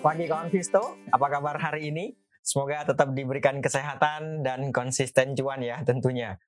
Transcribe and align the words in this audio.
Pagi 0.00 0.24
kawan 0.24 0.48
Visto, 0.48 0.96
apa 1.12 1.28
kabar 1.28 1.60
hari 1.60 1.92
ini? 1.92 2.16
Semoga 2.40 2.88
tetap 2.88 3.12
diberikan 3.12 3.60
kesehatan 3.60 4.40
dan 4.40 4.72
konsisten 4.72 5.36
cuan 5.36 5.60
ya 5.60 5.84
tentunya. 5.84 6.40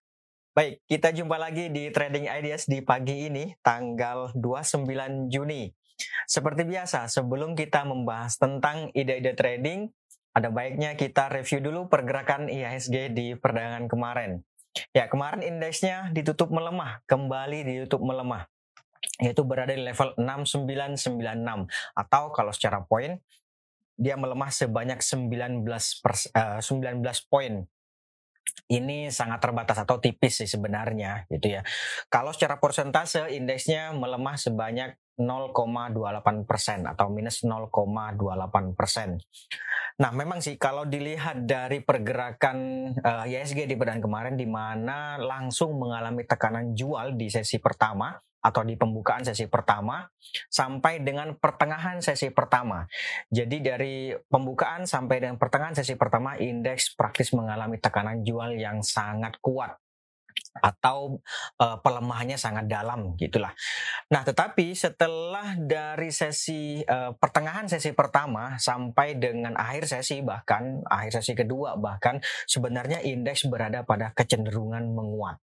Baik, 0.56 0.80
kita 0.88 1.12
jumpa 1.12 1.36
lagi 1.36 1.68
di 1.68 1.92
Trading 1.92 2.32
Ideas 2.32 2.64
di 2.64 2.80
pagi 2.80 3.28
ini, 3.28 3.52
tanggal 3.60 4.32
29 4.40 5.28
Juni. 5.28 5.68
Seperti 6.24 6.64
biasa, 6.64 7.12
sebelum 7.12 7.52
kita 7.52 7.84
membahas 7.84 8.40
tentang 8.40 8.88
ide-ide 8.96 9.36
trading, 9.36 9.92
ada 10.32 10.48
baiknya 10.48 10.96
kita 10.96 11.28
review 11.28 11.60
dulu 11.60 11.92
pergerakan 11.92 12.48
IHSG 12.48 13.12
di 13.12 13.36
perdagangan 13.36 13.84
kemarin. 13.84 14.40
Ya, 14.96 15.12
kemarin 15.12 15.44
indeksnya 15.44 16.08
ditutup 16.16 16.48
melemah, 16.48 17.04
kembali 17.04 17.68
ditutup 17.68 18.00
melemah 18.00 18.48
yaitu 19.20 19.42
berada 19.46 19.74
di 19.74 19.82
level 19.82 20.14
6996 20.18 21.68
atau 21.94 22.22
kalau 22.34 22.52
secara 22.54 22.82
poin 22.86 23.18
dia 23.96 24.16
melemah 24.16 24.50
sebanyak 24.50 25.00
19 25.00 25.64
pers, 26.00 26.32
uh, 26.32 26.58
19 26.60 27.02
poin 27.28 27.64
ini 28.72 29.12
sangat 29.12 29.38
terbatas 29.44 29.78
atau 29.84 30.00
tipis 30.00 30.42
sih 30.42 30.48
sebenarnya 30.48 31.28
gitu 31.28 31.60
ya. 31.60 31.62
Kalau 32.08 32.32
secara 32.32 32.56
persentase 32.56 33.28
indeksnya 33.32 33.92
melemah 33.92 34.40
sebanyak 34.40 34.96
0,28 35.20 36.48
persen 36.48 36.88
atau 36.88 37.12
minus 37.12 37.44
0,28 37.44 38.72
persen. 38.72 39.20
Nah, 40.00 40.08
memang 40.08 40.40
sih 40.40 40.56
kalau 40.56 40.88
dilihat 40.88 41.44
dari 41.44 41.84
pergerakan 41.84 42.90
uh, 42.96 43.28
ISG 43.28 43.68
di 43.68 43.76
pekan 43.76 44.00
kemarin 44.00 44.40
di 44.40 44.48
mana 44.48 45.20
langsung 45.20 45.76
mengalami 45.76 46.24
tekanan 46.24 46.72
jual 46.72 47.12
di 47.12 47.28
sesi 47.28 47.60
pertama 47.60 48.16
atau 48.42 48.66
di 48.66 48.74
pembukaan 48.74 49.22
sesi 49.22 49.46
pertama 49.46 50.02
sampai 50.50 51.00
dengan 51.00 51.38
pertengahan 51.38 52.02
sesi 52.02 52.34
pertama. 52.34 52.82
Jadi 53.30 53.62
dari 53.62 53.96
pembukaan 54.26 54.84
sampai 54.84 55.22
dengan 55.22 55.38
pertengahan 55.38 55.78
sesi 55.78 55.94
pertama 55.94 56.34
indeks 56.34 56.98
praktis 56.98 57.30
mengalami 57.32 57.78
tekanan 57.78 58.26
jual 58.26 58.58
yang 58.58 58.82
sangat 58.82 59.38
kuat 59.38 59.78
atau 60.52 61.16
uh, 61.60 61.78
pelemahannya 61.80 62.36
sangat 62.36 62.68
dalam 62.68 63.16
gitulah. 63.16 63.56
Nah, 64.12 64.20
tetapi 64.20 64.76
setelah 64.76 65.56
dari 65.56 66.12
sesi 66.12 66.84
uh, 66.84 67.16
pertengahan 67.16 67.68
sesi 67.68 67.96
pertama 67.96 68.60
sampai 68.60 69.16
dengan 69.16 69.56
akhir 69.56 69.88
sesi 69.88 70.20
bahkan 70.20 70.84
akhir 70.84 71.22
sesi 71.22 71.32
kedua 71.32 71.80
bahkan 71.80 72.20
sebenarnya 72.44 73.00
indeks 73.00 73.48
berada 73.48 73.80
pada 73.88 74.12
kecenderungan 74.12 74.92
menguat. 74.92 75.40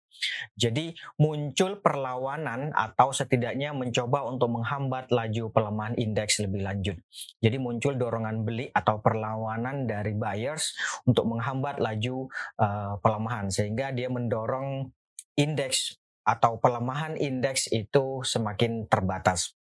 Jadi 0.54 0.94
muncul 1.20 1.78
perlawanan 1.82 2.70
atau 2.72 3.10
setidaknya 3.10 3.74
mencoba 3.74 4.24
untuk 4.26 4.54
menghambat 4.54 5.10
laju 5.10 5.50
pelemahan 5.50 5.94
indeks 5.98 6.40
lebih 6.42 6.64
lanjut. 6.64 6.96
Jadi 7.42 7.56
muncul 7.58 7.98
dorongan 7.98 8.46
beli 8.46 8.70
atau 8.70 8.98
perlawanan 9.02 9.84
dari 9.86 10.14
buyers 10.14 10.74
untuk 11.04 11.28
menghambat 11.28 11.82
laju 11.82 12.30
uh, 12.58 12.96
pelemahan 13.02 13.50
sehingga 13.50 13.90
dia 13.90 14.08
mendorong 14.08 14.90
indeks 15.34 15.98
atau 16.24 16.56
pelemahan 16.56 17.20
indeks 17.20 17.68
itu 17.68 18.24
semakin 18.24 18.88
terbatas. 18.88 19.52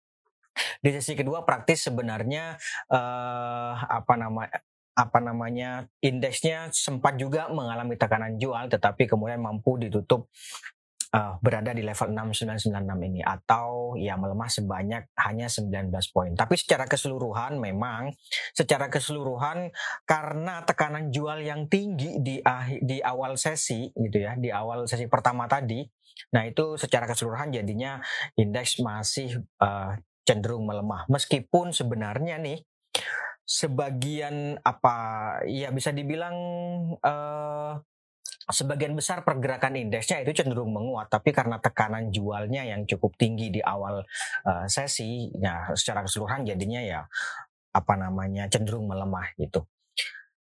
Di 0.79 0.93
sesi 0.93 1.17
kedua 1.17 1.43
praktis 1.43 1.89
sebenarnya 1.89 2.55
uh, 2.93 3.73
apa 3.73 4.13
nama 4.15 4.45
apa 4.93 5.17
namanya 5.17 5.89
indeksnya 6.05 6.69
sempat 6.69 7.17
juga 7.17 7.49
mengalami 7.49 7.97
tekanan 7.97 8.37
jual 8.37 8.69
tetapi 8.69 9.09
kemudian 9.09 9.41
mampu 9.41 9.81
ditutup 9.81 10.29
uh, 11.13 11.37
berada 11.39 11.71
di 11.71 11.85
level 11.85 12.09
6996 12.11 13.09
ini 13.13 13.21
atau 13.21 13.93
ya 13.95 14.17
melemah 14.17 14.49
sebanyak 14.49 15.03
hanya 15.21 15.47
19 15.47 15.93
poin. 16.09 16.33
Tapi 16.33 16.57
secara 16.57 16.89
keseluruhan 16.89 17.61
memang 17.61 18.11
secara 18.51 18.89
keseluruhan 18.89 19.69
karena 20.09 20.65
tekanan 20.65 21.13
jual 21.13 21.39
yang 21.39 21.69
tinggi 21.69 22.17
di 22.19 22.41
di 22.81 22.97
awal 22.99 23.37
sesi 23.37 23.93
gitu 23.93 24.17
ya, 24.25 24.33
di 24.35 24.49
awal 24.49 24.89
sesi 24.89 25.05
pertama 25.05 25.45
tadi. 25.45 25.85
Nah, 26.33 26.45
itu 26.45 26.77
secara 26.77 27.09
keseluruhan 27.09 27.53
jadinya 27.53 28.01
indeks 28.37 28.81
masih 28.81 29.41
uh, 29.61 29.97
cenderung 30.25 30.65
melemah. 30.65 31.05
Meskipun 31.09 31.73
sebenarnya 31.73 32.37
nih 32.41 32.61
sebagian 33.53 34.57
apa 34.65 34.95
ya 35.45 35.69
bisa 35.69 35.93
dibilang 35.93 36.33
uh, 36.97 37.77
sebagian 38.49 38.97
besar 38.97 39.21
pergerakan 39.21 39.77
indeksnya 39.77 40.25
itu 40.25 40.41
cenderung 40.41 40.73
menguat 40.73 41.13
tapi 41.13 41.29
karena 41.29 41.61
tekanan 41.61 42.09
jualnya 42.09 42.65
yang 42.65 42.89
cukup 42.89 43.13
tinggi 43.13 43.53
di 43.53 43.61
awal 43.61 44.01
uh, 44.49 44.65
sesi 44.65 45.29
ya 45.37 45.69
secara 45.77 46.01
keseluruhan 46.01 46.49
jadinya 46.49 46.81
ya 46.81 47.01
apa 47.77 47.93
namanya 47.93 48.49
cenderung 48.49 48.89
melemah 48.89 49.37
gitu. 49.37 49.69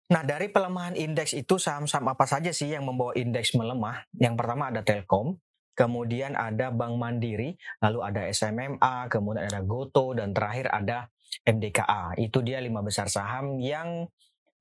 Nah, 0.07 0.23
dari 0.23 0.47
pelemahan 0.47 0.95
indeks 0.95 1.35
itu 1.35 1.59
saham-saham 1.59 2.07
apa 2.07 2.23
saja 2.23 2.55
sih 2.55 2.71
yang 2.71 2.87
membawa 2.87 3.11
indeks 3.19 3.51
melemah? 3.51 4.07
Yang 4.15 4.35
pertama 4.39 4.71
ada 4.71 4.79
Telkom, 4.79 5.35
kemudian 5.75 6.39
ada 6.39 6.71
Bank 6.71 6.95
Mandiri, 6.95 7.59
lalu 7.83 7.99
ada 7.99 8.23
SMMA, 8.31 9.11
kemudian 9.11 9.51
ada 9.51 9.59
Goto 9.67 10.15
dan 10.15 10.31
terakhir 10.31 10.71
ada 10.71 11.11
MDKA. 11.47 12.15
Itu 12.19 12.43
dia 12.43 12.59
lima 12.59 12.83
besar 12.83 13.07
saham 13.07 13.57
yang 13.57 14.07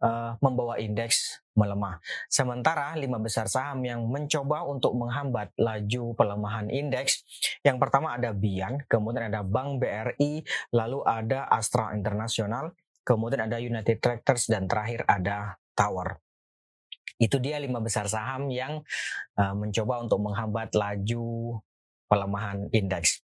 uh, 0.00 0.36
membawa 0.40 0.76
indeks 0.80 1.40
melemah. 1.56 2.00
Sementara 2.28 2.92
lima 2.94 3.16
besar 3.16 3.48
saham 3.48 3.80
yang 3.84 4.04
mencoba 4.06 4.64
untuk 4.68 4.92
menghambat 4.94 5.56
laju 5.56 6.12
pelemahan 6.14 6.68
indeks, 6.68 7.24
yang 7.64 7.80
pertama 7.80 8.14
ada 8.14 8.36
Bian, 8.36 8.84
kemudian 8.86 9.32
ada 9.32 9.40
Bank 9.40 9.80
BRI, 9.80 10.44
lalu 10.76 11.00
ada 11.08 11.48
Astra 11.48 11.96
International, 11.96 12.76
kemudian 13.02 13.48
ada 13.48 13.56
United 13.56 13.98
Tractors 13.98 14.46
dan 14.46 14.68
terakhir 14.68 15.02
ada 15.08 15.56
Tower. 15.72 16.20
Itu 17.16 17.40
dia 17.40 17.56
lima 17.56 17.80
besar 17.80 18.12
saham 18.12 18.52
yang 18.52 18.84
uh, 19.40 19.54
mencoba 19.56 20.04
untuk 20.04 20.20
menghambat 20.20 20.76
laju 20.76 21.56
pelemahan 22.06 22.68
indeks. 22.70 23.25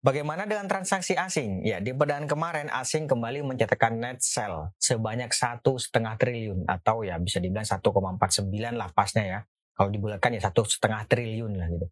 Bagaimana 0.00 0.48
dengan 0.48 0.64
transaksi 0.64 1.12
asing? 1.12 1.60
Ya, 1.60 1.76
di 1.76 1.92
perdagangan 1.92 2.24
kemarin 2.24 2.68
asing 2.72 3.04
kembali 3.04 3.44
mencatatkan 3.44 4.00
net 4.00 4.24
sell 4.24 4.72
sebanyak 4.80 5.28
satu 5.28 5.76
setengah 5.76 6.16
triliun 6.16 6.64
atau 6.64 7.04
ya 7.04 7.20
bisa 7.20 7.36
dibilang 7.36 7.68
1,49 7.68 8.48
lah 8.80 8.88
pasnya 8.96 9.24
ya. 9.28 9.40
Kalau 9.76 9.92
dibulatkan 9.92 10.32
ya 10.32 10.40
satu 10.40 10.64
setengah 10.64 11.04
triliun 11.04 11.52
lah 11.56 11.68
gitu. 11.68 11.88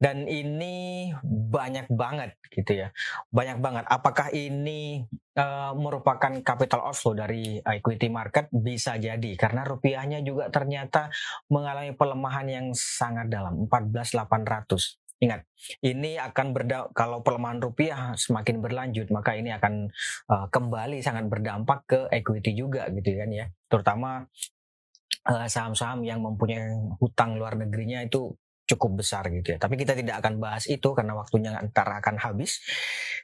Dan 0.00 0.28
ini 0.28 1.08
banyak 1.24 1.92
banget 1.92 2.36
gitu 2.52 2.72
ya, 2.84 2.88
banyak 3.32 3.60
banget. 3.60 3.84
Apakah 3.88 4.28
ini 4.32 5.04
uh, 5.36 5.72
merupakan 5.72 6.32
capital 6.44 6.88
outflow 6.88 7.16
dari 7.16 7.60
equity 7.60 8.08
market? 8.08 8.48
Bisa 8.52 8.96
jadi 8.96 9.32
karena 9.36 9.64
rupiahnya 9.64 10.24
juga 10.24 10.48
ternyata 10.48 11.12
mengalami 11.52 11.92
pelemahan 11.96 12.48
yang 12.48 12.66
sangat 12.72 13.28
dalam 13.28 13.68
14.800 13.68 15.01
Ingat, 15.22 15.46
ini 15.86 16.18
akan 16.18 16.50
berda 16.50 16.90
kalau 16.90 17.22
pelemahan 17.22 17.62
rupiah 17.62 18.10
semakin 18.18 18.58
berlanjut, 18.58 19.06
maka 19.14 19.38
ini 19.38 19.54
akan 19.54 19.86
uh, 20.26 20.46
kembali 20.50 20.98
sangat 20.98 21.30
berdampak 21.30 21.86
ke 21.86 22.00
equity 22.10 22.58
juga 22.58 22.90
gitu 22.90 23.14
kan 23.14 23.30
ya. 23.30 23.46
Terutama 23.70 24.26
eh, 25.30 25.46
saham-saham 25.46 26.02
uh, 26.02 26.06
yang 26.10 26.18
mempunyai 26.26 26.74
hutang 26.98 27.38
luar 27.38 27.54
negerinya 27.54 28.02
itu 28.02 28.34
cukup 28.66 29.06
besar 29.06 29.30
gitu 29.30 29.54
ya. 29.54 29.58
Tapi 29.62 29.78
kita 29.78 29.94
tidak 29.94 30.18
akan 30.18 30.42
bahas 30.42 30.66
itu 30.66 30.90
karena 30.90 31.14
waktunya 31.14 31.54
ntar 31.70 31.86
akan 32.02 32.18
habis. 32.18 32.58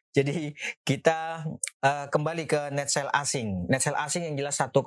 Jadi 0.09 0.57
kita 0.83 1.45
uh, 1.85 2.07
kembali 2.09 2.49
ke 2.49 2.73
net 2.73 2.89
sale 2.89 3.13
asing. 3.13 3.69
Net 3.69 3.85
sale 3.85 4.01
asing 4.01 4.25
yang 4.25 4.37
jelas 4.41 4.57
satu 4.57 4.81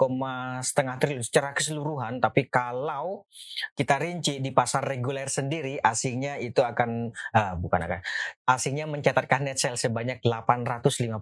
setengah 0.66 0.98
triliun 0.98 1.22
secara 1.22 1.54
keseluruhan. 1.54 2.18
Tapi 2.18 2.50
kalau 2.50 3.30
kita 3.78 4.02
rinci 4.02 4.42
di 4.42 4.50
pasar 4.50 4.82
reguler 4.82 5.30
sendiri, 5.30 5.78
asingnya 5.78 6.42
itu 6.42 6.66
akan 6.66 7.14
uh, 7.38 7.54
bukan 7.62 7.80
akan 7.86 8.00
asingnya 8.50 8.90
mencatatkan 8.90 9.46
net 9.46 9.62
sale 9.62 9.78
sebanyak 9.78 10.26
851 10.26 11.22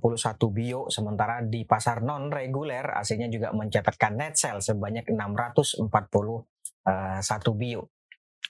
bio, 0.56 0.88
sementara 0.88 1.44
di 1.44 1.68
pasar 1.68 2.00
non 2.02 2.32
reguler 2.32 2.88
asingnya 2.96 3.28
juga 3.28 3.52
mencatatkan 3.52 4.16
net 4.16 4.40
sale 4.40 4.64
sebanyak 4.64 5.12
641 5.12 5.92
uh, 6.88 7.52
bio. 7.54 7.92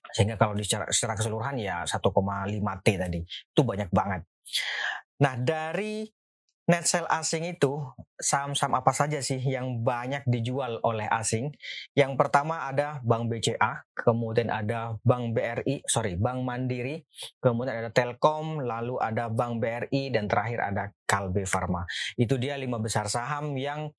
Sehingga 0.09 0.37
kalau 0.41 0.57
secara, 0.61 0.89
secara 0.89 1.13
keseluruhan 1.17 1.55
ya 1.61 1.85
1,5 1.85 2.01
T 2.85 2.87
tadi. 2.97 3.19
Itu 3.25 3.61
banyak 3.61 3.89
banget. 3.93 4.21
Nah, 5.19 5.35
dari 5.35 6.07
net 6.69 6.85
sale 6.85 7.09
asing 7.09 7.49
itu 7.49 7.81
saham-saham 8.21 8.77
apa 8.77 8.93
saja 8.93 9.17
sih 9.25 9.41
yang 9.41 9.81
banyak 9.81 10.23
dijual 10.29 10.77
oleh 10.85 11.09
asing? 11.09 11.49
Yang 11.97 12.13
pertama 12.15 12.69
ada 12.69 13.01
Bank 13.01 13.27
BCA, 13.27 13.83
kemudian 13.97 14.53
ada 14.53 14.95
Bank 15.01 15.33
BRI, 15.33 15.83
sorry, 15.89 16.15
Bank 16.15 16.45
Mandiri, 16.45 17.03
kemudian 17.41 17.83
ada 17.83 17.91
Telkom, 17.91 18.63
lalu 18.63 19.01
ada 19.01 19.27
Bank 19.27 19.59
BRI 19.59 20.13
dan 20.13 20.29
terakhir 20.29 20.59
ada 20.61 20.83
Kalbe 21.09 21.43
Farma. 21.43 21.83
Itu 22.15 22.37
dia 22.37 22.55
lima 22.55 22.77
besar 22.77 23.09
saham 23.09 23.57
yang 23.57 23.89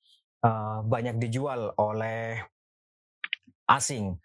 uh, 0.47 0.81
banyak 0.87 1.21
dijual 1.21 1.75
oleh 1.77 2.39
asing. 3.71 4.19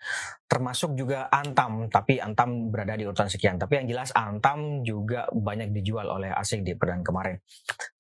Termasuk 0.50 0.98
juga 0.98 1.30
Antam, 1.30 1.86
tapi 1.94 2.18
Antam 2.18 2.74
berada 2.74 2.98
di 2.98 3.06
urutan 3.06 3.30
sekian. 3.30 3.62
Tapi 3.62 3.82
yang 3.84 3.88
jelas 3.94 4.10
Antam 4.18 4.82
juga 4.82 5.30
banyak 5.30 5.70
dijual 5.70 6.10
oleh 6.10 6.34
asing 6.34 6.66
di 6.66 6.74
perdana 6.74 7.06
kemarin. 7.06 7.38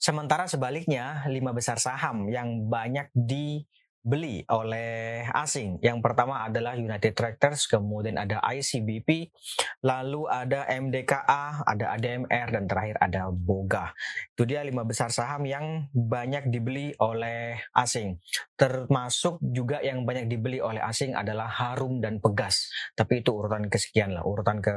Sementara 0.02 0.50
sebaliknya, 0.50 1.22
lima 1.30 1.54
besar 1.54 1.78
saham 1.78 2.26
yang 2.34 2.66
banyak 2.66 3.14
di 3.14 3.62
beli 4.06 4.46
oleh 4.54 5.25
asing. 5.34 5.81
Yang 5.81 6.06
pertama 6.06 6.46
adalah 6.46 6.78
United 6.78 7.18
Tractors, 7.18 7.66
kemudian 7.66 8.22
ada 8.22 8.38
ICBP, 8.46 9.34
lalu 9.81 10.30
ada 10.30 10.69
MDKA, 10.69 11.66
ada 11.66 11.86
ADMR, 11.98 12.48
dan 12.54 12.69
terakhir 12.69 13.02
ada 13.02 13.34
Boga. 13.34 13.98
Itu 14.38 14.46
dia 14.46 14.62
lima 14.62 14.86
besar 14.86 15.10
saham 15.10 15.50
yang 15.50 15.90
banyak 15.90 16.54
dibeli 16.54 16.94
oleh 17.02 17.57
asing. 17.74 18.22
Termasuk 18.54 19.42
juga 19.42 19.81
yang 19.81 20.06
banyak 20.06 20.30
dibeli 20.30 20.62
oleh 20.62 20.86
asing 20.86 21.18
adalah 21.18 21.50
Harum 21.50 21.98
dan 21.98 22.22
Pegas. 22.22 22.69
Tapi 22.94 23.25
itu 23.25 23.34
urutan 23.34 23.66
kesekian 23.66 24.13
lah, 24.13 24.22
urutan 24.22 24.62
ke 24.62 24.72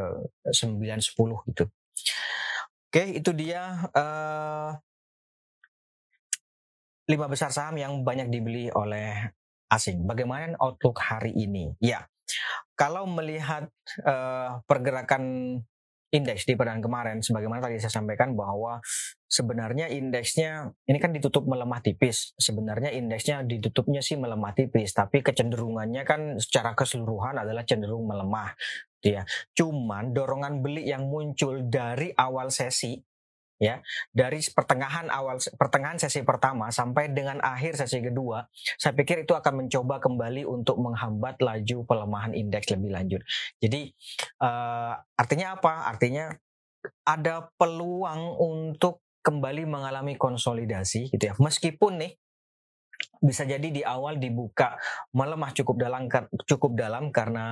9-10 0.49 1.53
gitu. 1.53 1.69
Oke, 2.89 3.21
itu 3.21 3.37
dia 3.37 3.85
uh, 3.93 4.73
lima 7.09 7.27
besar 7.27 7.49
saham 7.51 7.81
yang 7.81 8.05
banyak 8.05 8.29
dibeli 8.29 8.69
oleh 8.69 9.33
asing. 9.73 10.05
Bagaimana 10.05 10.55
outlook 10.61 11.01
hari 11.01 11.33
ini? 11.33 11.73
Ya, 11.81 12.05
kalau 12.77 13.09
melihat 13.09 13.73
uh, 14.05 14.61
pergerakan 14.69 15.57
indeks 16.09 16.49
di 16.49 16.57
perdagangan 16.57 16.85
kemarin, 16.85 17.17
sebagaimana 17.21 17.61
tadi 17.61 17.77
saya 17.81 18.01
sampaikan 18.01 18.33
bahwa 18.33 18.81
sebenarnya 19.29 19.93
indeksnya 19.93 20.73
ini 20.89 20.97
kan 20.97 21.13
ditutup 21.13 21.45
melemah 21.45 21.85
tipis. 21.85 22.33
Sebenarnya 22.41 22.93
indeksnya 22.97 23.45
ditutupnya 23.45 24.01
sih 24.01 24.17
melemah 24.17 24.57
tipis, 24.57 24.97
tapi 24.97 25.21
kecenderungannya 25.21 26.03
kan 26.09 26.41
secara 26.41 26.73
keseluruhan 26.73 27.37
adalah 27.41 27.65
cenderung 27.65 28.09
melemah. 28.09 28.57
Ya, 28.99 29.23
cuman 29.55 30.11
dorongan 30.11 30.59
beli 30.59 30.91
yang 30.91 31.07
muncul 31.07 31.63
dari 31.71 32.11
awal 32.19 32.51
sesi 32.51 32.99
ya 33.59 33.83
dari 34.15 34.39
pertengahan 34.41 35.11
awal 35.11 35.43
pertengahan 35.59 35.99
sesi 35.99 36.23
pertama 36.23 36.71
sampai 36.71 37.11
dengan 37.11 37.43
akhir 37.43 37.75
sesi 37.75 37.99
kedua 37.99 38.47
saya 38.79 38.95
pikir 38.95 39.27
itu 39.27 39.35
akan 39.35 39.67
mencoba 39.67 39.99
kembali 39.99 40.47
untuk 40.47 40.79
menghambat 40.79 41.43
laju 41.43 41.77
pelemahan 41.85 42.33
indeks 42.33 42.71
lebih 42.71 42.95
lanjut. 42.95 43.21
Jadi 43.59 43.93
uh, 44.43 44.95
artinya 45.19 45.59
apa? 45.59 45.91
Artinya 45.91 46.31
ada 47.05 47.51
peluang 47.59 48.39
untuk 48.39 49.03
kembali 49.27 49.67
mengalami 49.69 50.15
konsolidasi 50.15 51.13
gitu 51.13 51.25
ya. 51.29 51.35
Meskipun 51.37 52.01
nih 52.01 52.13
bisa 53.19 53.43
jadi 53.43 53.69
di 53.71 53.83
awal 53.83 54.19
dibuka 54.19 54.79
melemah 55.11 55.51
cukup 55.55 55.77
dalam 55.79 56.07
cukup 56.47 56.79
dalam 56.79 57.11
karena 57.11 57.47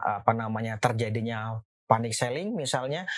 apa 0.00 0.32
namanya 0.36 0.76
terjadinya 0.76 1.60
panic 1.88 2.12
selling 2.12 2.52
misalnya 2.52 3.08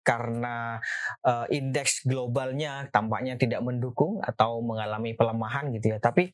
karena 0.00 0.80
uh, 1.28 1.44
indeks 1.52 2.08
globalnya 2.08 2.88
tampaknya 2.88 3.36
tidak 3.36 3.60
mendukung 3.60 4.24
atau 4.24 4.64
mengalami 4.64 5.12
pelemahan 5.12 5.68
gitu 5.76 5.92
ya. 5.92 5.98
Tapi 6.00 6.32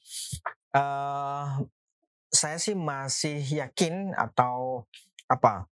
uh, 0.79 1.59
saya 2.31 2.57
sih 2.63 2.79
masih 2.79 3.43
yakin 3.43 4.15
atau 4.15 4.87
apa 5.29 5.67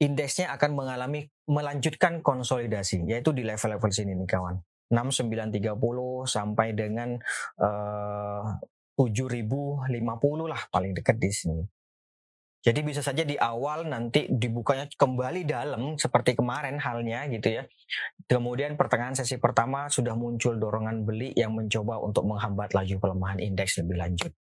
indeksnya 0.00 0.54
akan 0.56 0.72
mengalami 0.72 1.28
melanjutkan 1.50 2.24
konsolidasi 2.24 3.04
yaitu 3.10 3.34
di 3.34 3.42
level-level 3.44 3.90
sini 3.90 4.14
nih 4.16 4.28
kawan. 4.28 4.56
6930 4.90 6.26
sampai 6.26 6.74
dengan 6.74 7.14
uh, 7.62 8.58
7050 8.98 9.86
lah 10.50 10.60
paling 10.68 10.92
dekat 10.98 11.16
di 11.16 11.30
sini. 11.30 11.62
Jadi 12.60 12.84
bisa 12.84 13.00
saja 13.00 13.24
di 13.24 13.40
awal 13.40 13.88
nanti 13.88 14.28
dibukanya 14.28 14.84
kembali 14.92 15.48
dalam 15.48 15.96
seperti 15.96 16.36
kemarin 16.36 16.76
halnya 16.76 17.24
gitu 17.32 17.56
ya. 17.56 17.62
Kemudian 18.28 18.76
pertengahan 18.76 19.16
sesi 19.16 19.40
pertama 19.40 19.88
sudah 19.88 20.12
muncul 20.12 20.60
dorongan 20.60 21.08
beli 21.08 21.32
yang 21.32 21.56
mencoba 21.56 21.96
untuk 22.04 22.28
menghambat 22.28 22.76
laju 22.76 23.00
pelemahan 23.00 23.40
indeks 23.40 23.80
lebih 23.80 23.96
lanjut. 23.96 24.32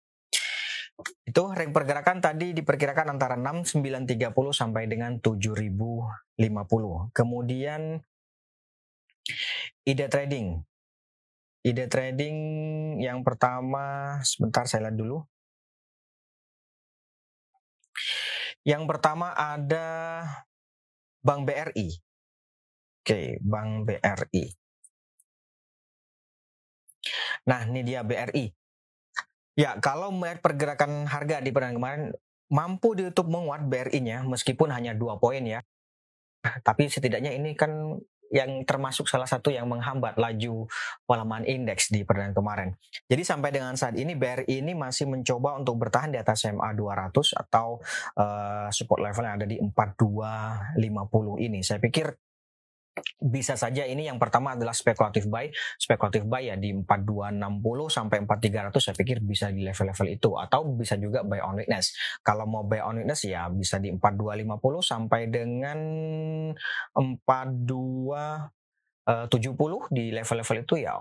Itu 1.23 1.55
ring 1.55 1.71
pergerakan 1.71 2.19
tadi 2.19 2.51
diperkirakan 2.51 3.15
antara 3.15 3.39
6930 3.39 4.11
sampai 4.51 4.91
dengan 4.91 5.15
7050. 5.23 7.15
Kemudian 7.15 8.03
ide 9.87 10.05
trading. 10.11 10.59
Ide 11.63 11.87
trading 11.87 12.37
yang 12.99 13.23
pertama 13.23 14.19
sebentar 14.27 14.67
saya 14.67 14.91
lihat 14.91 14.99
dulu. 14.99 15.23
Yang 18.69 18.83
pertama 18.85 19.33
ada 19.33 19.87
Bank 21.25 21.49
BRI. 21.49 21.89
Oke, 23.01 23.41
Bank 23.41 23.89
BRI. 23.89 24.45
Nah, 27.49 27.65
ini 27.65 27.81
dia 27.81 28.05
BRI. 28.05 28.45
Ya, 29.57 29.73
kalau 29.81 30.13
melihat 30.13 30.45
pergerakan 30.45 31.09
harga 31.09 31.41
di 31.41 31.49
perdagangan 31.49 31.77
kemarin, 31.81 32.03
mampu 32.53 32.93
ditutup 32.93 33.25
menguat 33.25 33.65
BRI-nya 33.65 34.21
meskipun 34.29 34.69
hanya 34.69 34.93
dua 34.93 35.17
poin 35.17 35.41
ya. 35.41 35.65
Tapi 36.45 36.93
setidaknya 36.93 37.33
ini 37.33 37.57
kan 37.57 37.97
yang 38.29 38.63
termasuk 38.65 39.09
salah 39.09 39.25
satu 39.25 39.49
yang 39.49 39.65
menghambat 39.65 40.17
laju 40.17 40.69
pelemahan 41.05 41.45
indeks 41.45 41.89
di 41.89 42.05
perdagangan 42.05 42.35
kemarin. 42.37 42.69
Jadi 43.09 43.23
sampai 43.25 43.49
dengan 43.49 43.73
saat 43.73 43.97
ini 43.97 44.13
BRI 44.13 44.61
ini 44.61 44.77
masih 44.77 45.09
mencoba 45.09 45.57
untuk 45.57 45.81
bertahan 45.81 46.13
di 46.13 46.19
atas 46.21 46.45
MA 46.49 46.73
200 46.73 47.11
atau 47.35 47.81
uh, 48.17 48.69
support 48.69 49.01
level 49.01 49.25
yang 49.25 49.35
ada 49.41 49.47
di 49.49 49.57
4250 49.57 51.45
ini. 51.45 51.59
Saya 51.65 51.81
pikir 51.81 52.28
bisa 53.19 53.59
saja 53.59 53.83
ini 53.85 54.07
yang 54.07 54.17
pertama 54.17 54.55
adalah 54.55 54.75
spekulatif 54.75 55.27
buy. 55.27 55.51
Spekulatif 55.75 56.23
buy 56.25 56.51
ya 56.51 56.55
di 56.55 56.73
4260 56.73 57.87
sampai 57.87 58.17
4300 58.25 58.79
saya 58.79 58.95
pikir 58.95 59.17
bisa 59.23 59.51
di 59.51 59.63
level-level 59.65 60.07
itu 60.09 60.29
atau 60.35 60.63
bisa 60.73 60.95
juga 60.95 61.23
buy 61.25 61.39
on 61.43 61.55
weakness. 61.59 61.93
Kalau 62.21 62.45
mau 62.45 62.63
buy 62.63 62.81
on 62.83 63.03
weakness 63.03 63.25
ya 63.25 63.49
bisa 63.49 63.77
di 63.77 63.91
4250 63.93 64.83
sampai 64.83 65.21
dengan 65.27 65.79
4270 66.95 69.09
eh, 69.09 69.83
di 69.93 70.03
level-level 70.13 70.57
itu 70.63 70.75
ya 70.79 70.95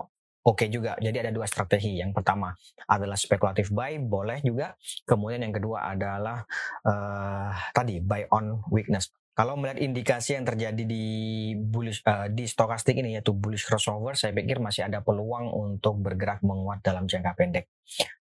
oke 0.49 0.65
okay 0.65 0.67
juga. 0.71 0.97
Jadi 0.97 1.17
ada 1.21 1.31
dua 1.33 1.45
strategi. 1.45 1.99
Yang 1.99 2.21
pertama 2.21 2.49
adalah 2.89 3.17
spekulatif 3.19 3.69
buy, 3.69 4.01
boleh 4.01 4.41
juga. 4.41 4.73
Kemudian 5.05 5.45
yang 5.45 5.53
kedua 5.53 5.93
adalah 5.93 6.41
uh, 6.87 7.53
tadi 7.75 8.01
buy 8.01 8.25
on 8.33 8.65
weakness. 8.73 9.13
Kalau 9.39 9.55
melihat 9.55 9.79
indikasi 9.79 10.35
yang 10.35 10.43
terjadi 10.43 10.83
di 10.83 11.05
bullish 11.55 12.03
uh, 12.03 12.27
di 12.27 12.43
stokastik 12.43 12.99
ini 12.99 13.15
yaitu 13.15 13.31
bullish 13.31 13.63
crossover, 13.63 14.11
saya 14.19 14.35
pikir 14.35 14.59
masih 14.59 14.91
ada 14.91 14.99
peluang 14.99 15.47
untuk 15.55 15.95
bergerak 15.95 16.43
menguat 16.43 16.83
dalam 16.83 17.07
jangka 17.07 17.39
pendek. 17.39 17.71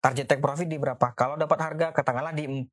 Target 0.01 0.25
take 0.25 0.41
profit 0.41 0.65
di 0.65 0.81
berapa? 0.81 1.13
Kalau 1.13 1.37
dapat 1.37 1.59
harga 1.61 1.93
katakanlah 1.93 2.33
di 2.33 2.49
4 2.49 2.65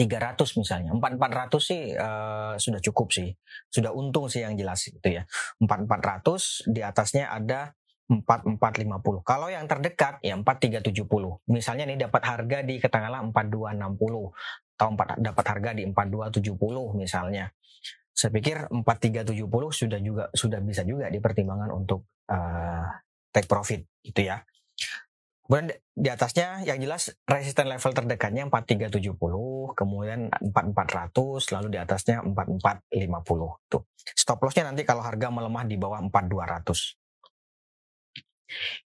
300 0.00 0.40
misalnya. 0.56 0.96
4400 0.96 1.60
sih 1.60 1.92
uh, 1.92 2.56
sudah 2.56 2.80
cukup 2.80 3.12
sih. 3.12 3.28
Sudah 3.68 3.92
untung 3.92 4.32
sih 4.32 4.40
yang 4.40 4.56
jelas 4.56 4.88
itu 4.88 5.04
ya. 5.04 5.28
4400 5.60 6.72
di 6.72 6.80
atasnya 6.80 7.28
ada 7.28 7.75
4450. 8.06 9.26
Kalau 9.26 9.50
yang 9.50 9.66
terdekat 9.66 10.22
ya 10.22 10.38
4370. 10.38 11.42
Misalnya 11.50 11.84
nih 11.90 12.06
dapat 12.06 12.22
harga 12.22 12.58
di 12.62 12.78
katakanlah 12.78 13.26
4260 13.34 14.78
atau 14.78 14.88
4, 14.94 15.18
dapat 15.18 15.44
harga 15.50 15.70
di 15.74 15.82
4270 15.90 16.94
misalnya. 16.94 17.50
Saya 18.16 18.30
pikir 18.32 18.70
4370 18.70 19.44
sudah 19.74 20.00
juga 20.00 20.24
sudah 20.32 20.60
bisa 20.62 20.86
juga 20.86 21.10
dipertimbangkan 21.12 21.70
untuk 21.74 22.08
uh, 22.30 22.86
take 23.34 23.50
profit 23.50 23.84
gitu 24.00 24.24
ya. 24.24 24.40
Kemudian 25.46 25.78
di 25.94 26.10
atasnya 26.10 26.66
yang 26.66 26.82
jelas 26.82 27.14
resisten 27.22 27.70
level 27.70 27.94
terdekatnya 27.94 28.50
4370, 28.50 29.14
kemudian 29.78 30.26
4400, 30.42 31.54
lalu 31.54 31.68
di 31.70 31.78
atasnya 31.78 32.18
4450 32.26 33.70
tuh. 33.70 33.86
Stop 33.94 34.42
lossnya 34.42 34.66
nanti 34.66 34.82
kalau 34.82 35.06
harga 35.06 35.30
melemah 35.30 35.62
di 35.62 35.78
bawah 35.78 36.02
4200. 36.02 37.05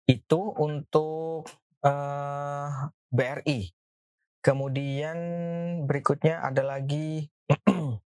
Itu 0.07 0.55
untuk 0.57 1.47
uh, 1.83 1.89
eh, 1.89 2.69
BRI. 3.11 3.59
Kemudian 4.39 5.17
berikutnya 5.83 6.39
ada 6.39 6.63
lagi 6.63 7.27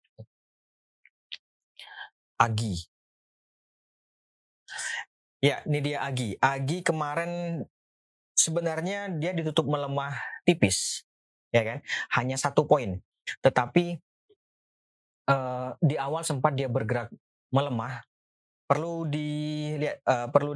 Agi. 2.41 2.75
Ya, 5.41 5.61
ini 5.67 5.79
dia 5.81 6.01
Agi. 6.01 6.37
Agi 6.41 6.81
kemarin 6.81 7.61
sebenarnya 8.33 9.13
dia 9.13 9.35
ditutup 9.35 9.69
melemah 9.69 10.17
tipis, 10.47 11.05
ya 11.53 11.61
kan? 11.61 11.77
Hanya 12.17 12.37
satu 12.41 12.65
poin. 12.65 12.97
Tetapi 13.45 14.01
uh, 15.29 15.77
di 15.77 15.95
awal 16.01 16.25
sempat 16.25 16.57
dia 16.57 16.65
bergerak 16.65 17.13
melemah. 17.53 18.01
Perlu 18.65 19.03
dilihat, 19.05 19.99
uh, 20.07 20.27
perlu 20.31 20.55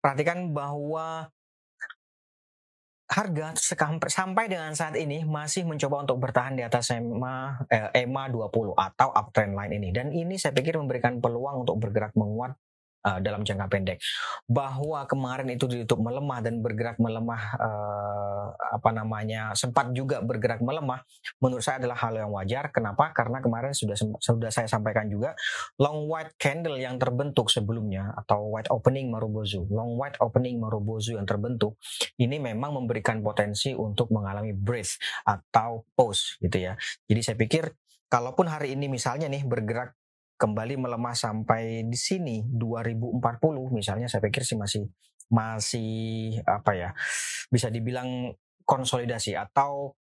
diperhatikan 0.00 0.56
bahwa 0.56 1.28
harga 3.10 3.52
sampai 4.08 4.48
dengan 4.48 4.72
saat 4.72 4.96
ini 4.96 5.28
masih 5.28 5.68
mencoba 5.68 6.08
untuk 6.08 6.24
bertahan 6.24 6.56
di 6.56 6.64
atas 6.64 6.94
EMA 6.94 7.68
eh, 7.68 8.06
EMA 8.06 8.32
20 8.32 8.72
atau 8.72 9.08
uptrend 9.12 9.52
line 9.52 9.76
ini. 9.76 9.88
Dan 9.92 10.08
ini 10.14 10.40
saya 10.40 10.56
pikir 10.56 10.80
memberikan 10.80 11.20
peluang 11.20 11.68
untuk 11.68 11.76
bergerak 11.76 12.16
menguat 12.16 12.56
uh, 13.04 13.18
dalam 13.22 13.42
jangka 13.44 13.66
pendek. 13.70 13.98
Bahwa 14.46 15.04
kemarin 15.08 15.48
itu 15.52 15.66
ditutup 15.66 16.00
melemah 16.04 16.38
dan 16.44 16.60
bergerak 16.60 16.96
melemah 17.00 17.42
uh, 17.56 18.46
apa 18.80 18.90
namanya 18.90 19.52
sempat 19.54 19.92
juga 19.94 20.20
bergerak 20.24 20.60
melemah, 20.64 21.02
menurut 21.42 21.62
saya 21.62 21.80
adalah 21.82 21.98
hal 22.00 22.14
yang 22.16 22.30
wajar. 22.32 22.72
Kenapa? 22.72 23.12
Karena 23.12 23.38
kemarin 23.42 23.72
sudah 23.76 23.96
sudah 24.18 24.50
saya 24.50 24.66
sampaikan 24.66 25.06
juga 25.08 25.36
long 25.78 26.06
white 26.08 26.36
candle 26.40 26.76
yang 26.78 26.96
terbentuk 26.96 27.48
sebelumnya 27.48 28.12
atau 28.16 28.52
white 28.52 28.70
opening 28.72 29.12
Marubozu, 29.12 29.68
long 29.70 29.96
white 29.96 30.18
opening 30.22 30.58
Marubozu 30.60 31.16
yang 31.18 31.26
terbentuk 31.26 31.76
ini 32.16 32.40
memang 32.40 32.76
memberikan 32.76 33.20
potensi 33.20 33.72
untuk 33.76 34.10
mengalami 34.12 34.52
breath 34.54 34.96
atau 35.26 35.84
pause 35.94 36.40
gitu 36.40 36.56
ya. 36.56 36.74
Jadi 37.06 37.20
saya 37.20 37.36
pikir 37.36 37.64
kalaupun 38.10 38.50
hari 38.50 38.74
ini 38.74 38.90
misalnya 38.90 39.30
nih 39.30 39.46
bergerak 39.46 39.99
kembali 40.40 40.80
melemah 40.80 41.12
sampai 41.12 41.84
di 41.84 41.98
sini 42.00 42.48
2040 42.48 43.20
misalnya 43.76 44.08
saya 44.08 44.24
pikir 44.24 44.40
sih 44.40 44.56
masih 44.56 44.88
masih 45.28 46.40
apa 46.48 46.72
ya 46.72 46.90
bisa 47.52 47.68
dibilang 47.68 48.32
konsolidasi 48.64 49.36
atau 49.36 49.92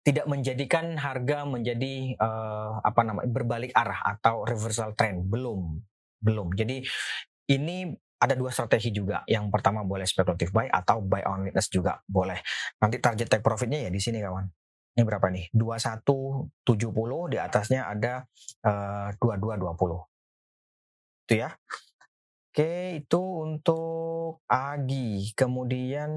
tidak 0.00 0.24
menjadikan 0.24 0.96
harga 0.96 1.44
menjadi 1.44 2.16
uh, 2.16 2.80
apa 2.80 3.04
namanya 3.04 3.28
berbalik 3.28 3.70
arah 3.76 4.16
atau 4.16 4.48
reversal 4.48 4.96
trend 4.96 5.28
belum 5.28 5.76
belum 6.24 6.56
jadi 6.56 6.80
ini 7.52 7.92
ada 8.18 8.34
dua 8.34 8.50
strategi 8.50 8.90
juga. 8.90 9.22
Yang 9.30 9.46
pertama 9.54 9.86
boleh 9.86 10.02
spekulatif 10.02 10.50
buy 10.50 10.66
atau 10.66 10.98
buy 10.98 11.22
on 11.22 11.46
weakness 11.46 11.70
juga 11.70 12.02
boleh. 12.02 12.42
Nanti 12.82 12.98
target 12.98 13.30
take 13.30 13.46
profitnya 13.46 13.86
ya 13.86 13.90
di 13.94 14.02
sini 14.02 14.18
kawan 14.18 14.42
ini 14.98 15.06
berapa 15.06 15.30
nih? 15.30 15.46
2170 15.54 17.30
di 17.30 17.38
atasnya 17.38 17.86
ada 17.86 18.26
uh, 18.66 19.14
2220. 19.22 20.02
Itu 21.22 21.34
ya. 21.38 21.54
Oke, 22.50 22.98
itu 22.98 23.22
untuk 23.22 24.42
AGI. 24.50 25.38
Kemudian 25.38 26.10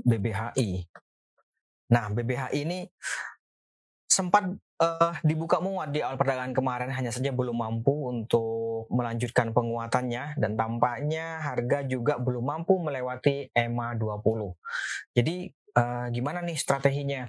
BBHI. 0.00 0.88
Nah, 1.92 2.08
BBHI 2.08 2.64
ini 2.64 2.88
sempat 4.08 4.48
uh, 4.80 5.14
dibuka 5.20 5.60
menguat 5.60 5.92
di 5.92 6.00
awal 6.00 6.16
perdagangan 6.16 6.56
kemarin 6.56 6.90
hanya 6.96 7.12
saja 7.12 7.28
belum 7.28 7.60
mampu 7.60 8.08
untuk 8.08 8.88
melanjutkan 8.88 9.52
penguatannya 9.52 10.40
dan 10.40 10.56
tampaknya 10.56 11.44
harga 11.44 11.84
juga 11.84 12.16
belum 12.16 12.42
mampu 12.42 12.80
melewati 12.80 13.52
EMA 13.52 14.00
20. 14.00 14.56
Jadi 15.12 15.52
uh, 15.74 16.06
gimana 16.12 16.42
nih 16.42 16.58
strateginya? 16.58 17.26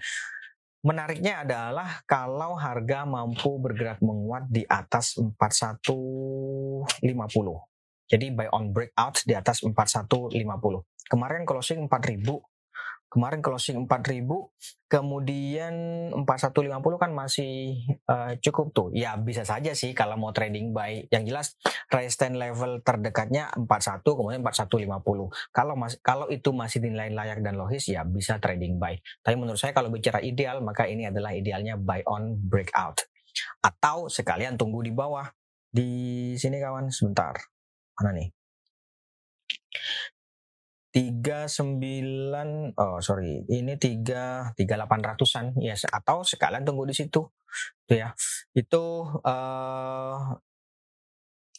Menariknya 0.82 1.46
adalah 1.46 2.02
kalau 2.10 2.58
harga 2.58 3.06
mampu 3.06 3.62
bergerak 3.62 4.02
menguat 4.02 4.50
di 4.50 4.66
atas 4.66 5.14
4150. 5.14 6.90
Jadi 8.10 8.26
buy 8.34 8.50
on 8.50 8.74
breakout 8.74 9.22
di 9.24 9.38
atas 9.38 9.62
4150. 9.62 10.34
Kemarin 11.06 11.46
closing 11.46 11.86
4000 11.86 12.51
Kemarin 13.12 13.44
closing 13.44 13.76
4000, 13.92 14.24
kemudian 14.88 15.74
4150 16.16 16.80
kan 16.96 17.12
masih 17.12 17.84
uh, 18.08 18.40
cukup 18.40 18.72
tuh. 18.72 18.88
Ya 18.96 19.20
bisa 19.20 19.44
saja 19.44 19.76
sih 19.76 19.92
kalau 19.92 20.16
mau 20.16 20.32
trading 20.32 20.72
buy. 20.72 21.12
Yang 21.12 21.24
jelas 21.28 21.48
resistance 21.92 22.40
level 22.40 22.80
terdekatnya 22.80 23.52
41 23.60 24.00
kemudian 24.00 24.40
4150. 24.40 25.28
Kalau 25.52 25.74
mas 25.76 26.00
kalau 26.00 26.32
itu 26.32 26.56
masih 26.56 26.80
dinilai 26.80 27.12
layak 27.12 27.44
dan 27.44 27.60
logis 27.60 27.92
ya 27.92 28.08
bisa 28.08 28.40
trading 28.40 28.80
buy. 28.80 28.96
Tapi 29.20 29.36
menurut 29.36 29.60
saya 29.60 29.76
kalau 29.76 29.92
bicara 29.92 30.24
ideal 30.24 30.64
maka 30.64 30.88
ini 30.88 31.12
adalah 31.12 31.36
idealnya 31.36 31.76
buy 31.76 32.00
on 32.08 32.40
breakout. 32.40 33.12
Atau 33.60 34.08
sekalian 34.08 34.56
tunggu 34.56 34.88
di 34.88 34.96
bawah. 34.96 35.28
Di 35.68 35.92
sini 36.40 36.64
kawan 36.64 36.88
sebentar. 36.96 37.36
Mana 38.00 38.16
nih? 38.16 38.32
Tiga 40.92 41.48
sembilan 41.48 42.76
oh 42.76 43.00
sorry. 43.00 43.48
Ini 43.48 43.80
tiga 43.80 44.52
tiga 44.54 44.76
delapan 44.76 45.16
ratusan. 45.16 45.56
Ya 45.64 45.74
atau 45.74 46.22
sekalian 46.28 46.68
tunggu 46.68 46.84
di 46.86 46.96
situ. 46.96 47.24
Tuh 47.88 47.96
ya. 47.96 48.12
Itu 48.52 49.08
uh, 49.24 50.20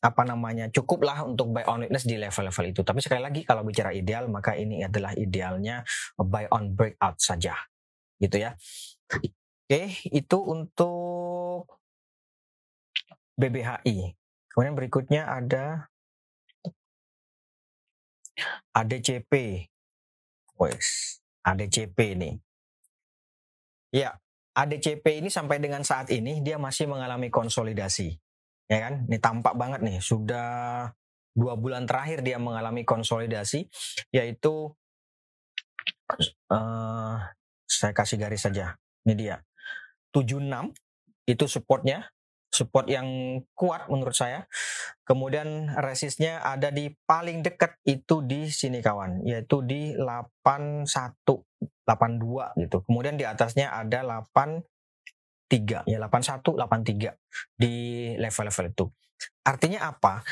apa 0.03 0.23
namanya 0.27 0.69
cukuplah 0.69 1.25
untuk 1.25 1.55
buy 1.55 1.65
on 1.65 1.89
weakness 1.89 2.05
di 2.05 2.21
level-level 2.21 2.65
itu. 2.77 2.81
Tapi 2.85 3.01
sekali 3.01 3.23
lagi 3.25 3.41
kalau 3.49 3.65
bicara 3.65 3.91
ideal 3.97 4.29
maka 4.29 4.53
ini 4.53 4.85
adalah 4.85 5.17
idealnya 5.17 5.81
buy 6.21 6.47
on 6.53 6.77
breakout 6.77 7.17
saja. 7.19 7.57
Gitu 8.21 8.37
ya. 8.37 8.53
Oke 9.73 9.83
itu 10.13 10.39
untuk 10.45 11.65
BBHI 13.41 14.13
kemudian 14.53 14.77
berikutnya 14.77 15.25
ada 15.25 15.89
ADCP. 18.73 19.33
Wes, 20.59 21.19
ADCP 21.43 21.99
nih. 22.15 22.35
Ya, 23.93 24.17
ADCP 24.57 25.21
ini 25.21 25.29
sampai 25.29 25.59
dengan 25.61 25.83
saat 25.83 26.09
ini 26.09 26.41
dia 26.45 26.57
masih 26.57 26.89
mengalami 26.89 27.29
konsolidasi. 27.29 28.17
Ya 28.71 28.89
kan? 28.89 29.05
Ini 29.09 29.19
tampak 29.21 29.59
banget 29.59 29.81
nih, 29.85 29.99
sudah 30.01 30.89
dua 31.33 31.57
bulan 31.57 31.89
terakhir 31.89 32.21
dia 32.21 32.37
mengalami 32.37 32.85
konsolidasi, 32.85 33.69
yaitu 34.13 34.73
uh, 36.53 37.17
saya 37.65 37.93
kasih 37.97 38.21
garis 38.21 38.45
saja. 38.45 38.77
Ini 39.03 39.15
dia. 39.17 39.37
76 40.13 40.45
itu 41.25 41.45
supportnya 41.49 42.13
support 42.53 42.85
yang 42.87 43.41
kuat 43.57 43.89
menurut 43.89 44.13
saya. 44.13 44.45
Kemudian 45.03 45.73
resistnya 45.81 46.45
ada 46.45 46.69
di 46.69 46.93
paling 47.09 47.41
dekat 47.41 47.81
itu 47.89 48.21
di 48.23 48.53
sini 48.53 48.85
kawan, 48.85 49.25
yaitu 49.25 49.65
di 49.65 49.97
81 49.97 50.87
82 51.89 52.61
gitu. 52.61 52.85
Kemudian 52.85 53.17
di 53.17 53.25
atasnya 53.25 53.73
ada 53.73 54.05
83 54.05 55.89
ya 55.89 55.99
81 55.99 56.45
83 56.45 57.17
di 57.57 57.75
level-level 58.21 58.67
itu. 58.69 58.87
Artinya 59.43 59.89
apa? 59.89 60.23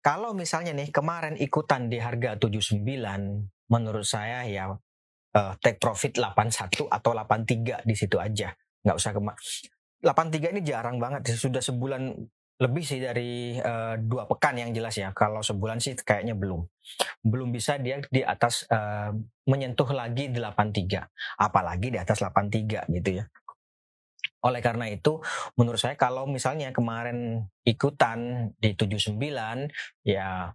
Kalau 0.00 0.32
misalnya 0.38 0.70
nih 0.70 0.94
kemarin 0.94 1.34
ikutan 1.34 1.90
di 1.90 1.98
harga 1.98 2.38
79 2.38 2.78
menurut 3.66 4.06
saya 4.06 4.46
ya 4.46 4.70
uh, 4.70 5.52
take 5.58 5.82
profit 5.82 6.14
81 6.14 6.86
atau 6.86 7.10
83 7.10 7.82
di 7.82 7.94
situ 7.98 8.16
aja. 8.22 8.54
nggak 8.86 9.02
usah 9.02 9.10
kema 9.18 9.34
83 10.04 10.52
ini 10.56 10.62
jarang 10.64 11.00
banget. 11.00 11.32
Sudah 11.36 11.64
sebulan 11.64 12.12
lebih 12.56 12.84
sih 12.88 13.04
dari 13.04 13.60
uh, 13.60 14.00
dua 14.00 14.24
pekan 14.24 14.56
yang 14.56 14.72
jelas 14.72 14.96
ya. 14.96 15.12
Kalau 15.12 15.44
sebulan 15.44 15.76
sih 15.80 15.92
kayaknya 15.96 16.32
belum. 16.32 16.64
Belum 17.20 17.52
bisa 17.52 17.76
dia 17.76 18.00
di 18.08 18.24
atas 18.24 18.64
uh, 18.72 19.12
menyentuh 19.44 19.88
lagi 19.92 20.32
83 20.32 21.40
apalagi 21.40 21.92
di 21.92 21.98
atas 22.00 22.24
83 22.24 22.88
gitu 22.96 23.10
ya. 23.20 23.24
Oleh 24.44 24.60
karena 24.64 24.88
itu 24.88 25.20
menurut 25.60 25.80
saya 25.80 26.00
kalau 26.00 26.24
misalnya 26.24 26.72
kemarin 26.72 27.44
ikutan 27.66 28.50
di 28.56 28.72
79 28.72 29.20
ya 30.06 30.52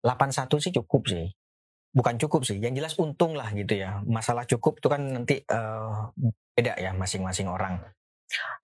81 0.00 0.48
sih 0.56 0.72
cukup 0.72 1.02
sih. 1.08 1.28
Bukan 1.92 2.16
cukup 2.16 2.48
sih 2.48 2.56
yang 2.56 2.72
jelas 2.72 2.96
untung 2.96 3.36
lah 3.36 3.52
gitu 3.52 3.76
ya. 3.76 4.00
Masalah 4.08 4.48
cukup 4.48 4.80
itu 4.80 4.88
kan 4.88 5.04
nanti 5.04 5.44
uh, 5.52 6.08
beda 6.56 6.80
ya 6.80 6.96
masing-masing 6.96 7.48
orang 7.48 7.76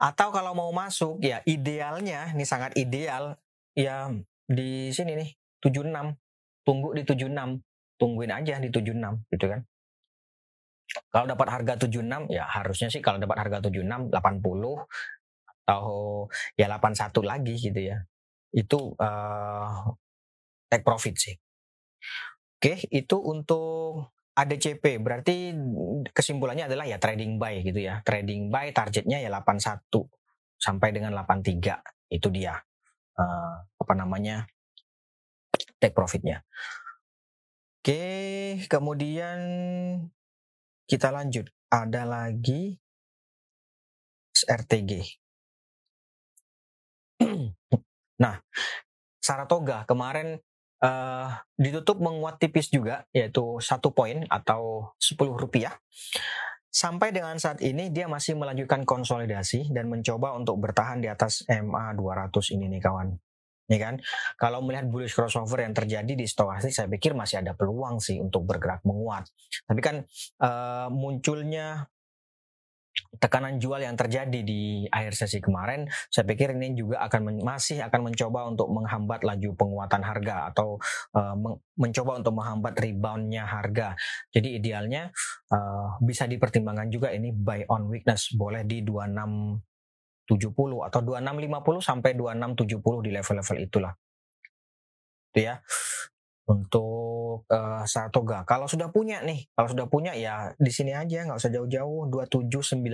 atau 0.00 0.28
kalau 0.32 0.52
mau 0.56 0.70
masuk 0.72 1.20
ya 1.20 1.42
idealnya 1.44 2.32
ini 2.32 2.44
sangat 2.44 2.74
ideal 2.78 3.36
ya 3.76 4.10
di 4.48 4.90
sini 4.90 5.12
nih 5.14 5.30
76. 5.60 5.92
Tunggu 6.64 6.88
di 6.96 7.02
76. 7.04 7.60
Tungguin 7.98 8.32
aja 8.32 8.62
di 8.62 8.70
76 8.70 9.28
gitu 9.34 9.46
kan. 9.50 9.60
Kalau 11.12 11.26
dapat 11.28 11.48
harga 11.52 11.74
76 11.84 12.32
ya 12.32 12.44
harusnya 12.48 12.88
sih 12.88 13.04
kalau 13.04 13.20
dapat 13.20 13.36
harga 13.44 13.68
76 13.68 14.08
80 14.08 15.68
atau 15.68 16.24
ya 16.56 16.66
81 16.72 17.12
lagi 17.28 17.54
gitu 17.60 17.80
ya. 17.80 17.98
Itu 18.54 18.96
uh, 18.96 19.92
take 20.72 20.84
profit 20.84 21.14
sih. 21.16 21.36
Oke, 22.58 22.82
itu 22.90 23.16
untuk 23.22 24.10
ADCP 24.38 25.02
berarti 25.02 25.50
kesimpulannya 26.14 26.70
adalah 26.70 26.86
ya 26.86 27.02
trading 27.02 27.42
buy 27.42 27.58
gitu 27.66 27.82
ya. 27.82 27.98
Trading 28.06 28.54
buy 28.54 28.70
targetnya 28.70 29.18
ya 29.18 29.34
81 29.34 29.90
sampai 30.58 30.88
dengan 30.94 31.10
83 31.18 32.14
itu 32.14 32.28
dia 32.30 32.54
uh, 33.18 33.54
apa 33.66 33.94
namanya 33.98 34.46
take 35.82 35.94
profitnya. 35.94 36.46
Oke, 37.82 38.62
kemudian 38.70 39.38
kita 40.86 41.10
lanjut. 41.10 41.50
Ada 41.68 42.08
lagi 42.08 42.78
RTG. 44.48 45.04
nah, 48.22 48.40
Saratoga 49.20 49.84
kemarin 49.84 50.40
uh, 50.82 51.28
ditutup 51.58 51.98
menguat 51.98 52.38
tipis 52.38 52.70
juga 52.70 53.06
yaitu 53.10 53.58
satu 53.58 53.90
poin 53.90 54.24
atau 54.30 54.92
10 54.98 55.18
rupiah. 55.34 55.74
Sampai 56.68 57.10
dengan 57.10 57.34
saat 57.40 57.64
ini 57.64 57.88
dia 57.88 58.06
masih 58.06 58.36
melanjutkan 58.36 58.84
konsolidasi 58.84 59.72
dan 59.72 59.88
mencoba 59.88 60.36
untuk 60.36 60.60
bertahan 60.60 61.00
di 61.00 61.08
atas 61.08 61.42
MA 61.48 61.96
200 61.96 62.54
ini 62.54 62.68
nih 62.70 62.82
kawan. 62.84 63.08
Ya 63.68 63.78
kan? 63.84 64.00
Kalau 64.40 64.64
melihat 64.64 64.88
bullish 64.88 65.12
crossover 65.12 65.60
yang 65.60 65.76
terjadi 65.76 66.12
di 66.16 66.24
stokastik 66.24 66.72
saya 66.72 66.88
pikir 66.88 67.12
masih 67.12 67.44
ada 67.44 67.52
peluang 67.52 68.00
sih 68.00 68.16
untuk 68.16 68.48
bergerak 68.48 68.80
menguat. 68.84 69.28
Tapi 69.68 69.80
kan 69.84 69.96
uh, 70.40 70.88
munculnya 70.88 71.84
tekanan 73.18 73.58
jual 73.58 73.80
yang 73.82 73.96
terjadi 73.96 74.40
di 74.44 74.86
akhir 74.88 75.14
sesi 75.16 75.38
kemarin, 75.42 75.88
saya 76.12 76.24
pikir 76.28 76.54
ini 76.54 76.76
juga 76.76 77.02
akan 77.08 77.42
masih 77.42 77.82
akan 77.86 78.12
mencoba 78.12 78.48
untuk 78.50 78.68
menghambat 78.70 79.24
laju 79.24 79.50
penguatan 79.56 80.02
harga 80.04 80.52
atau 80.52 80.78
uh, 81.16 81.34
mencoba 81.78 82.20
untuk 82.20 82.34
menghambat 82.36 82.74
reboundnya 82.78 83.44
harga. 83.48 83.94
Jadi 84.30 84.60
idealnya 84.60 85.10
uh, 85.50 85.96
bisa 86.04 86.28
dipertimbangkan 86.28 86.88
juga 86.92 87.10
ini 87.14 87.32
buy 87.32 87.66
on 87.72 87.88
weakness 87.88 88.34
boleh 88.36 88.62
di 88.66 88.84
2670 88.84 90.30
atau 90.88 91.00
2650 91.02 91.80
sampai 91.82 92.10
2670 92.14 93.06
di 93.06 93.10
level-level 93.14 93.56
itulah. 93.64 93.92
Itu 95.32 95.40
ya 95.44 95.60
untuk 96.48 97.44
uh, 97.52 97.84
Saratoga. 97.84 98.42
Kalau 98.48 98.64
sudah 98.64 98.88
punya 98.88 99.20
nih, 99.20 99.44
kalau 99.52 99.68
sudah 99.68 99.86
punya 99.86 100.16
ya 100.16 100.56
di 100.56 100.72
sini 100.72 100.96
aja 100.96 101.28
nggak 101.28 101.38
usah 101.38 101.52
jauh-jauh 101.52 102.08
2790. 102.08 102.88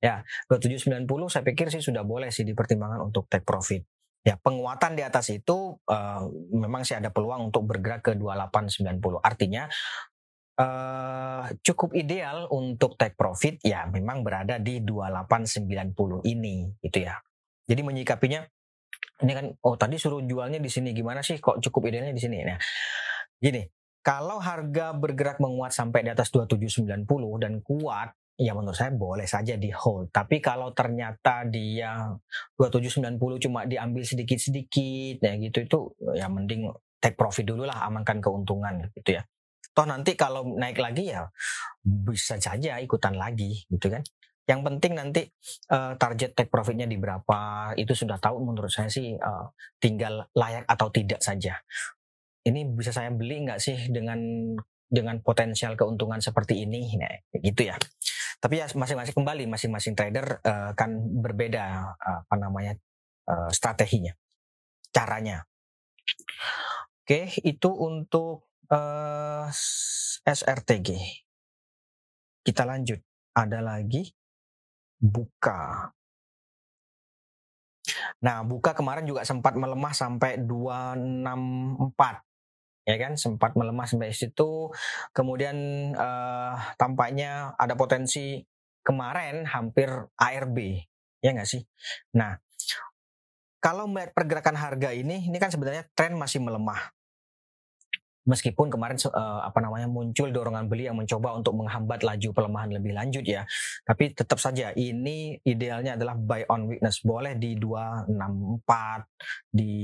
Ya, 0.00 0.24
2790 0.48 1.04
saya 1.28 1.44
pikir 1.44 1.68
sih 1.68 1.84
sudah 1.84 2.06
boleh 2.06 2.32
sih 2.32 2.46
dipertimbangkan 2.46 3.04
untuk 3.04 3.28
take 3.28 3.44
profit. 3.44 3.84
Ya, 4.24 4.40
penguatan 4.40 4.96
di 4.96 5.02
atas 5.04 5.28
itu 5.28 5.76
uh, 5.76 6.22
memang 6.54 6.86
sih 6.86 6.96
ada 6.96 7.12
peluang 7.12 7.52
untuk 7.52 7.68
bergerak 7.68 8.08
ke 8.08 8.12
2890. 8.16 8.96
Artinya 9.20 9.68
uh, 10.60 11.44
cukup 11.64 11.96
ideal 11.96 12.48
untuk 12.52 12.94
take 13.00 13.16
profit 13.16 13.60
ya 13.64 13.88
memang 13.88 14.20
berada 14.20 14.60
di 14.60 14.80
2890 14.84 16.24
ini 16.24 16.68
gitu 16.84 16.98
ya. 17.04 17.16
Jadi 17.68 17.80
menyikapinya 17.84 18.44
ini 19.22 19.32
kan 19.36 19.46
oh 19.64 19.74
tadi 19.76 19.96
suruh 20.00 20.22
jualnya 20.24 20.58
di 20.58 20.70
sini. 20.70 20.96
Gimana 20.96 21.20
sih 21.20 21.36
kok 21.38 21.60
cukup 21.60 21.92
idealnya 21.92 22.14
di 22.16 22.22
sini? 22.22 22.42
Nah 22.44 22.58
gini. 23.40 23.62
Kalau 24.00 24.40
harga 24.40 24.96
bergerak 24.96 25.44
menguat 25.44 25.76
sampai 25.76 26.00
di 26.00 26.08
atas 26.08 26.32
2790 26.32 27.04
dan 27.36 27.60
kuat 27.60 28.16
ya 28.40 28.56
menurut 28.56 28.72
saya 28.72 28.96
boleh 28.96 29.28
saja 29.28 29.60
di 29.60 29.68
hold. 29.68 30.08
Tapi 30.08 30.40
kalau 30.40 30.72
ternyata 30.72 31.44
dia 31.44 32.08
2790 32.56 33.20
cuma 33.44 33.68
diambil 33.68 34.00
sedikit-sedikit 34.00 35.20
ya 35.20 35.36
gitu 35.36 35.58
itu 35.60 35.78
ya 36.16 36.32
mending 36.32 36.72
take 36.96 37.12
profit 37.12 37.44
dulu 37.44 37.68
lah 37.68 37.84
amankan 37.84 38.24
keuntungan 38.24 38.88
gitu 38.96 39.20
ya. 39.20 39.22
Toh 39.76 39.84
nanti 39.84 40.16
kalau 40.16 40.48
naik 40.56 40.80
lagi 40.80 41.12
ya 41.12 41.28
bisa 41.84 42.40
saja 42.40 42.80
ikutan 42.80 43.20
lagi 43.20 43.68
gitu 43.68 43.92
kan 43.92 44.00
yang 44.50 44.66
penting 44.66 44.98
nanti 44.98 45.22
uh, 45.70 45.94
target 45.94 46.34
take 46.34 46.50
profitnya 46.50 46.90
di 46.90 46.98
berapa 46.98 47.70
itu 47.78 47.94
sudah 47.94 48.18
tahu 48.18 48.42
menurut 48.42 48.66
saya 48.66 48.90
sih 48.90 49.14
uh, 49.14 49.46
tinggal 49.78 50.26
layak 50.34 50.66
atau 50.66 50.90
tidak 50.90 51.22
saja. 51.22 51.62
Ini 52.42 52.66
bisa 52.74 52.90
saya 52.90 53.14
beli 53.14 53.46
nggak 53.46 53.62
sih 53.62 53.78
dengan 53.94 54.18
dengan 54.90 55.22
potensial 55.22 55.78
keuntungan 55.78 56.18
seperti 56.18 56.66
ini, 56.66 56.98
nah, 56.98 57.14
gitu 57.38 57.70
ya. 57.70 57.78
Tapi 58.42 58.58
ya 58.58 58.66
masing-masing 58.74 59.14
kembali 59.14 59.46
masing-masing 59.46 59.94
trader 59.94 60.42
uh, 60.42 60.74
kan 60.74 60.98
berbeda 60.98 61.94
uh, 61.94 62.26
apa 62.26 62.34
namanya 62.34 62.74
uh, 63.30 63.54
strateginya, 63.54 64.10
caranya. 64.90 65.46
Oke, 67.06 67.30
itu 67.46 67.70
untuk 67.70 68.50
uh, 68.66 69.46
SRTG. 70.26 70.98
Kita 72.42 72.66
lanjut. 72.66 72.98
Ada 73.30 73.62
lagi 73.62 74.10
buka. 75.00 75.90
Nah, 78.20 78.44
buka 78.44 78.76
kemarin 78.76 79.08
juga 79.08 79.24
sempat 79.24 79.56
melemah 79.56 79.96
sampai 79.96 80.38
264 80.44 82.22
ya 82.84 82.96
kan? 83.00 83.16
Sempat 83.16 83.56
melemah 83.56 83.88
sampai 83.88 84.12
situ. 84.12 84.68
Kemudian 85.16 85.56
uh, 85.96 86.54
tampaknya 86.76 87.56
ada 87.56 87.74
potensi 87.74 88.44
kemarin 88.84 89.44
hampir 89.48 89.88
ARB 90.16 90.56
ya 91.20 91.30
nggak 91.36 91.48
sih? 91.48 91.62
Nah 92.16 92.36
kalau 93.60 93.84
melihat 93.84 94.16
pergerakan 94.16 94.56
harga 94.56 94.90
ini 94.96 95.28
ini 95.28 95.36
kan 95.36 95.52
sebenarnya 95.52 95.84
tren 95.92 96.16
masih 96.16 96.40
melemah 96.40 96.96
meskipun 98.30 98.70
kemarin 98.70 98.94
uh, 99.10 99.42
apa 99.42 99.58
namanya 99.58 99.90
muncul 99.90 100.30
dorongan 100.30 100.70
beli 100.70 100.86
yang 100.86 100.94
mencoba 100.94 101.34
untuk 101.34 101.58
menghambat 101.58 102.06
laju 102.06 102.30
pelemahan 102.30 102.70
lebih 102.70 102.94
lanjut 102.94 103.26
ya. 103.26 103.42
Tapi 103.82 104.14
tetap 104.14 104.38
saja 104.38 104.70
ini 104.78 105.34
idealnya 105.42 105.98
adalah 105.98 106.14
buy 106.14 106.46
on 106.46 106.70
weakness. 106.70 107.02
Boleh 107.02 107.34
di 107.34 107.58
264 107.58 109.50
di 109.50 109.74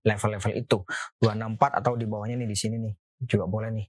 level-level 0.00 0.52
itu. 0.56 0.78
264 1.20 1.80
atau 1.84 1.92
di 2.00 2.08
bawahnya 2.08 2.40
nih 2.40 2.48
di 2.48 2.56
sini 2.56 2.76
nih. 2.80 2.94
Juga 3.28 3.44
boleh 3.44 3.68
nih. 3.76 3.86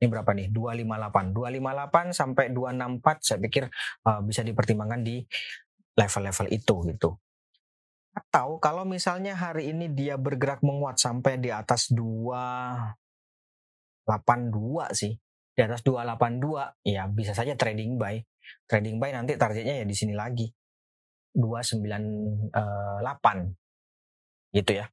Ini 0.00 0.08
berapa 0.08 0.32
nih? 0.32 0.48
258. 0.48 1.36
258 1.36 2.16
sampai 2.16 2.44
264 2.56 3.20
saya 3.20 3.38
pikir 3.44 3.68
uh, 4.08 4.24
bisa 4.24 4.40
dipertimbangkan 4.40 5.04
di 5.04 5.20
level-level 6.00 6.46
itu 6.48 6.74
gitu. 6.88 7.10
Atau 8.10 8.58
kalau 8.58 8.82
misalnya 8.82 9.38
hari 9.38 9.70
ini 9.70 9.86
dia 9.86 10.18
bergerak 10.18 10.66
menguat 10.66 10.98
sampai 10.98 11.38
di 11.38 11.54
atas 11.54 11.94
282 11.94 12.98
sih. 14.94 15.14
Di 15.54 15.62
atas 15.66 15.82
282 15.86 16.74
ya 16.86 17.06
bisa 17.06 17.34
saja 17.34 17.54
trading 17.54 17.94
buy. 17.94 18.18
Trading 18.66 18.98
buy 18.98 19.14
nanti 19.14 19.38
targetnya 19.38 19.82
ya 19.82 19.86
di 19.86 19.94
sini 19.94 20.14
lagi. 20.18 20.50
298 21.38 22.50
gitu 24.50 24.72
ya. 24.74 24.90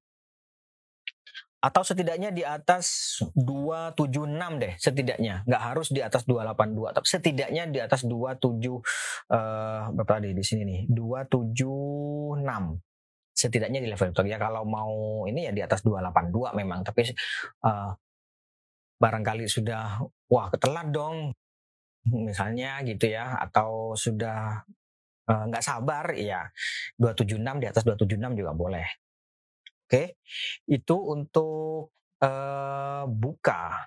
Atau 1.57 1.81
setidaknya 1.81 2.29
di 2.29 2.45
atas 2.45 3.17
276 3.33 4.61
deh 4.61 4.77
setidaknya. 4.77 5.41
Nggak 5.49 5.63
harus 5.73 5.89
di 5.89 6.05
atas 6.05 6.29
282 6.29 6.93
tapi 6.93 7.07
setidaknya 7.09 7.65
di 7.73 7.81
atas 7.81 8.05
27 8.05 8.13
uh, 8.13 9.89
berapa 9.97 10.21
tadi 10.21 10.37
di 10.37 10.43
sini 10.45 10.61
nih? 10.69 10.85
276 10.93 12.86
setidaknya 13.37 13.85
di 13.85 13.89
level 13.93 14.09
itu 14.09 14.21
ya 14.25 14.41
kalau 14.41 14.65
mau 14.65 15.23
ini 15.29 15.45
ya 15.45 15.53
di 15.53 15.61
atas 15.61 15.85
282 15.85 16.57
memang 16.57 16.81
tapi 16.81 17.05
uh, 17.61 17.93
barangkali 18.97 19.45
sudah 19.45 20.01
wah 20.33 20.49
ketelat 20.49 20.89
dong 20.89 21.37
misalnya 22.09 22.81
gitu 22.81 23.13
ya 23.13 23.37
atau 23.37 23.93
sudah 23.93 24.65
uh, 25.29 25.43
nggak 25.53 25.61
sabar 25.61 26.17
ya 26.17 26.49
276 26.97 27.61
di 27.61 27.67
atas 27.69 27.85
276 27.85 28.41
juga 28.41 28.57
boleh. 28.57 28.87
Oke 29.85 30.17
itu 30.65 30.97
untuk 30.97 31.93
uh, 32.25 33.05
buka. 33.05 33.85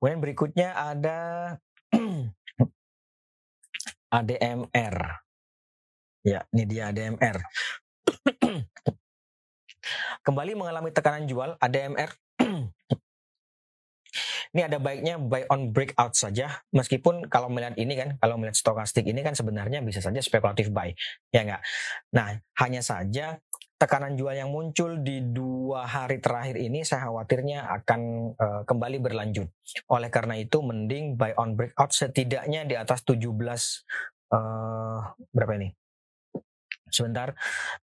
Kemudian 0.00 0.24
berikutnya 0.24 0.72
ada 0.72 1.18
ADMR 4.16 4.96
Ya, 6.20 6.44
ini 6.52 6.64
dia 6.68 6.92
ADMR. 6.92 7.40
Kembali 10.26 10.52
mengalami 10.52 10.92
tekanan 10.92 11.24
jual, 11.24 11.56
ADMR 11.56 12.12
ini 14.50 14.66
ada 14.66 14.82
baiknya 14.82 15.14
buy 15.18 15.46
on 15.46 15.70
breakout 15.70 16.18
saja. 16.18 16.62
Meskipun 16.74 17.30
kalau 17.30 17.46
melihat 17.46 17.78
ini 17.78 17.94
kan 17.94 18.18
kalau 18.18 18.34
melihat 18.38 18.58
stokastik 18.58 19.06
ini 19.06 19.22
kan 19.22 19.38
sebenarnya 19.38 19.78
bisa 19.82 20.02
saja 20.02 20.18
spekulatif 20.18 20.74
buy 20.74 20.90
ya 21.30 21.46
enggak 21.46 21.62
nah 22.10 22.34
hanya 22.58 22.82
saja 22.82 23.38
tekanan 23.78 24.18
jual 24.18 24.34
yang 24.36 24.52
muncul 24.52 25.00
di 25.00 25.24
dua 25.24 25.88
hari 25.88 26.20
terakhir 26.20 26.60
ini 26.60 26.84
saya 26.84 27.08
khawatirnya 27.08 27.64
akan 27.80 28.00
uh, 28.36 28.62
kembali 28.68 29.00
berlanjut. 29.00 29.48
Oleh 29.88 30.12
karena 30.12 30.36
itu 30.36 30.60
mending 30.60 31.16
buy 31.16 31.32
on 31.40 31.56
breakout 31.56 31.94
setidaknya 31.96 32.68
di 32.68 32.76
atas 32.76 33.00
17 33.08 33.24
uh, 33.24 33.32
eh, 34.36 34.98
berapa 35.32 35.52
ini 35.56 35.79
sebentar 36.92 37.34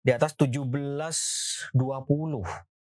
di 0.03 0.11
atas 0.11 0.35
1720 0.35 1.73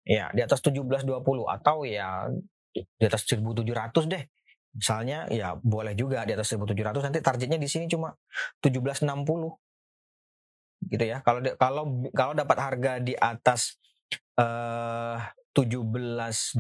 ya 0.09 0.33
di 0.33 0.41
atas 0.41 0.59
1720 0.65 1.21
atau 1.45 1.85
ya 1.85 2.27
di 2.73 3.05
atas 3.05 3.23
1700 3.29 4.09
deh. 4.09 4.25
Misalnya 4.69 5.27
ya 5.33 5.57
boleh 5.57 5.97
juga 5.97 6.25
di 6.29 6.33
atas 6.37 6.53
1700 6.53 7.09
nanti 7.09 7.21
targetnya 7.21 7.59
di 7.61 7.69
sini 7.69 7.89
cuma 7.89 8.13
1760 8.61 9.05
gitu 10.79 11.05
ya 11.05 11.19
kalau 11.27 11.43
kalau 11.59 11.85
kalau 12.15 12.33
dapat 12.39 12.59
harga 12.63 13.03
di 13.03 13.11
atas 13.19 13.77
uh, 14.39 15.19
1720 15.59 16.55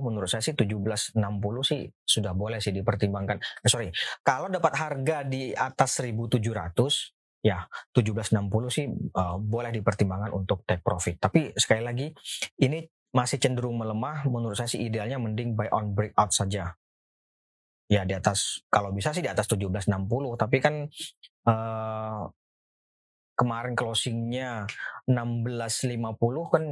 menurut 0.00 0.24
saya 0.24 0.40
sih 0.40 0.56
1760 0.56 1.20
sih 1.68 1.84
sudah 2.00 2.32
boleh 2.32 2.64
sih 2.64 2.72
dipertimbangkan. 2.72 3.36
Eh, 3.60 3.68
sorry, 3.68 3.92
kalau 4.24 4.48
dapat 4.48 4.72
harga 4.72 5.28
di 5.28 5.52
atas 5.52 6.00
1700 6.00 7.17
ya 7.38 7.66
1760 7.94 8.50
sih 8.68 8.86
uh, 9.14 9.38
boleh 9.38 9.70
dipertimbangkan 9.70 10.34
untuk 10.34 10.66
take 10.66 10.82
profit. 10.82 11.18
Tapi 11.22 11.54
sekali 11.54 11.82
lagi 11.82 12.06
ini 12.62 12.82
masih 13.14 13.38
cenderung 13.38 13.78
melemah. 13.78 14.26
Menurut 14.26 14.58
saya 14.58 14.70
sih 14.70 14.82
idealnya 14.82 15.16
mending 15.22 15.54
buy 15.54 15.70
on 15.70 15.94
breakout 15.94 16.34
saja. 16.34 16.74
Ya 17.88 18.04
di 18.04 18.12
atas 18.12 18.60
kalau 18.68 18.92
bisa 18.92 19.14
sih 19.14 19.24
di 19.24 19.30
atas 19.30 19.48
1760. 19.48 19.88
Tapi 20.36 20.56
kan 20.60 20.74
uh, 21.48 22.22
kemarin 23.38 23.78
closingnya 23.78 24.66
1650 25.06 26.52
kan 26.52 26.64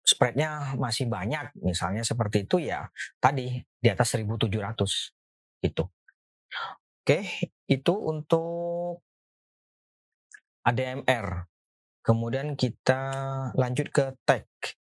spreadnya 0.00 0.74
masih 0.80 1.06
banyak. 1.06 1.52
Misalnya 1.60 2.02
seperti 2.02 2.48
itu 2.48 2.64
ya 2.64 2.88
tadi 3.20 3.60
di 3.60 3.88
atas 3.92 4.16
1700 4.16 4.48
gitu. 5.64 5.84
Oke, 7.04 7.20
itu 7.68 7.92
untuk 7.92 9.04
ADMR. 10.64 11.46
Kemudian 12.04 12.56
kita 12.56 13.00
lanjut 13.56 13.88
ke 13.88 14.12
tech. 14.28 14.48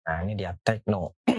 Nah, 0.08 0.24
ini 0.24 0.36
dia 0.36 0.56
techno. 0.64 1.16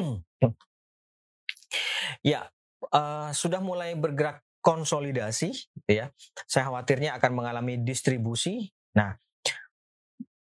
ya, 2.34 2.46
uh, 2.94 3.30
sudah 3.34 3.62
mulai 3.62 3.98
bergerak 3.98 4.46
konsolidasi, 4.64 5.52
ya. 5.90 6.14
Saya 6.46 6.70
khawatirnya 6.70 7.18
akan 7.18 7.32
mengalami 7.34 7.82
distribusi. 7.82 8.70
Nah, 8.94 9.18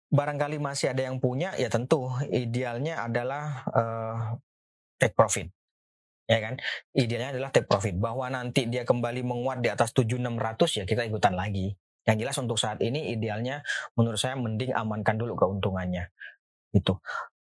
barangkali 0.10 0.58
masih 0.58 0.96
ada 0.96 1.06
yang 1.06 1.20
punya, 1.20 1.54
ya 1.60 1.68
tentu 1.68 2.08
idealnya 2.32 3.04
adalah 3.04 3.68
uh, 3.68 4.40
take 4.98 5.14
profit 5.14 5.52
ya 6.28 6.44
kan 6.44 6.60
idealnya 6.92 7.40
adalah 7.40 7.50
take 7.56 7.72
profit 7.72 7.96
bahwa 7.96 8.28
nanti 8.28 8.68
dia 8.68 8.84
kembali 8.84 9.24
menguat 9.24 9.64
di 9.64 9.72
atas 9.72 9.96
7600 9.96 10.28
ya 10.76 10.84
kita 10.84 11.08
ikutan 11.08 11.34
lagi 11.40 11.72
yang 12.08 12.18
jelas 12.18 12.40
untuk 12.40 12.56
saat 12.56 12.80
ini 12.80 13.12
idealnya 13.12 13.62
menurut 14.00 14.18
saya 14.18 14.40
mending 14.40 14.72
amankan 14.72 15.20
dulu 15.20 15.36
keuntungannya 15.36 16.08
itu 16.72 16.96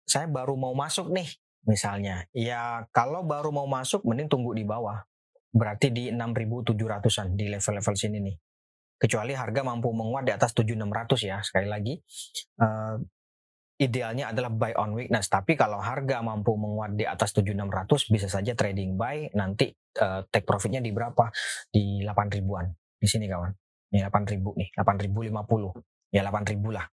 saya 0.07 0.27
baru 0.31 0.55
mau 0.55 0.71
masuk 0.71 1.11
nih 1.11 1.27
misalnya 1.67 2.27
ya 2.31 2.87
kalau 2.95 3.23
baru 3.23 3.51
mau 3.51 3.67
masuk 3.67 4.03
mending 4.07 4.31
tunggu 4.31 4.55
di 4.55 4.63
bawah 4.63 5.03
berarti 5.53 5.91
di 5.91 6.09
6700-an 6.09 7.35
di 7.35 7.45
level-level 7.51 7.95
sini 7.95 8.17
nih 8.23 8.35
kecuali 8.97 9.35
harga 9.35 9.61
mampu 9.67 9.91
menguat 9.91 10.23
di 10.23 10.33
atas 10.33 10.55
7600 10.55 11.27
ya 11.27 11.37
sekali 11.43 11.67
lagi 11.67 11.93
uh, 12.63 12.97
idealnya 13.81 14.31
adalah 14.31 14.51
buy 14.53 14.73
on 14.77 14.93
weakness. 14.93 15.27
Tapi 15.27 15.57
kalau 15.57 15.81
harga 15.81 16.21
mampu 16.21 16.53
menguat 16.53 16.93
di 16.93 17.03
atas 17.03 17.33
7600 17.35 18.13
bisa 18.13 18.27
saja 18.29 18.53
trading 18.53 18.95
buy 18.95 19.33
nanti 19.33 19.73
uh, 19.99 20.23
take 20.29 20.45
profitnya 20.45 20.79
di 20.79 20.93
berapa? 20.93 21.27
Di 21.67 22.05
8 22.05 22.35
ribuan. 22.37 22.69
Di 22.95 23.07
sini 23.09 23.25
kawan. 23.25 23.62
Ini 23.93 24.09
8000 24.09 24.57
nih, 24.57 24.69
8050. 24.73 25.69
Ya 26.09 26.25
8000 26.25 26.73
lah. 26.73 26.89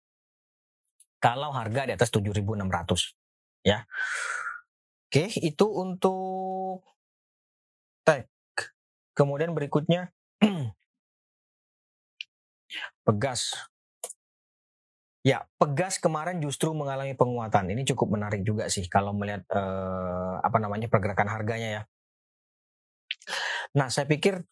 Kalau 1.18 1.50
harga 1.50 1.90
di 1.90 1.92
atas 1.98 2.14
7600 2.14 3.18
ya. 3.66 3.82
Oke, 5.10 5.26
itu 5.42 5.66
untuk 5.66 6.86
tech. 8.06 8.30
Kemudian 9.14 9.54
berikutnya 9.54 10.14
Pegas 13.06 13.54
Ya, 15.24 15.48
Pegas 15.56 15.96
kemarin 15.96 16.36
justru 16.44 16.76
mengalami 16.76 17.16
penguatan. 17.16 17.72
Ini 17.72 17.88
cukup 17.88 18.12
menarik 18.12 18.44
juga 18.44 18.68
sih 18.68 18.84
kalau 18.92 19.16
melihat 19.16 19.40
eh, 19.48 20.34
apa 20.44 20.58
namanya 20.60 20.92
pergerakan 20.92 21.32
harganya 21.32 21.68
ya. 21.80 21.82
Nah, 23.72 23.88
saya 23.88 24.04
pikir 24.04 24.44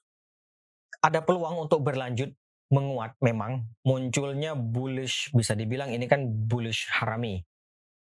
ada 1.03 1.21
peluang 1.21 1.67
untuk 1.69 1.83
berlanjut 1.83 2.31
menguat. 2.73 3.19
Memang 3.21 3.69
munculnya 3.85 4.57
bullish 4.57 5.29
bisa 5.35 5.53
dibilang 5.53 5.93
ini 5.93 6.09
kan 6.09 6.25
bullish 6.25 6.89
harami. 6.89 7.43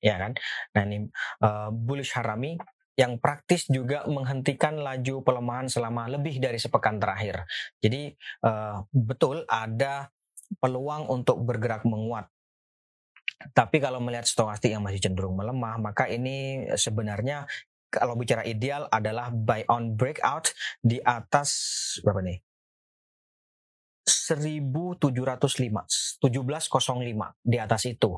Ya 0.02 0.20
kan? 0.22 0.38
Nah 0.78 0.82
ini 0.86 0.98
uh, 1.42 1.70
bullish 1.74 2.14
harami 2.14 2.60
yang 3.00 3.18
praktis 3.18 3.66
juga 3.72 4.04
menghentikan 4.06 4.78
laju 4.78 5.24
pelemahan 5.24 5.72
selama 5.72 6.12
lebih 6.12 6.38
dari 6.38 6.60
sepekan 6.60 7.00
terakhir. 7.00 7.48
Jadi 7.80 8.14
uh, 8.46 8.84
betul 8.92 9.48
ada 9.48 10.12
peluang 10.60 11.08
untuk 11.08 11.42
bergerak 11.42 11.88
menguat. 11.88 12.28
Tapi 13.58 13.82
kalau 13.82 13.98
melihat 13.98 14.30
stokastik 14.30 14.70
yang 14.70 14.86
masih 14.86 15.02
cenderung 15.02 15.34
melemah, 15.34 15.82
maka 15.82 16.06
ini 16.06 16.70
sebenarnya 16.78 17.50
kalau 17.90 18.14
bicara 18.14 18.46
ideal 18.46 18.86
adalah 18.94 19.34
buy 19.34 19.66
on 19.66 19.98
breakout 19.98 20.54
di 20.86 21.02
atas 21.02 21.50
berapa 22.06 22.22
nih? 22.22 22.51
1705, 24.36 26.22
1705 26.22 27.36
di 27.44 27.58
atas 27.58 27.82
itu. 27.88 28.12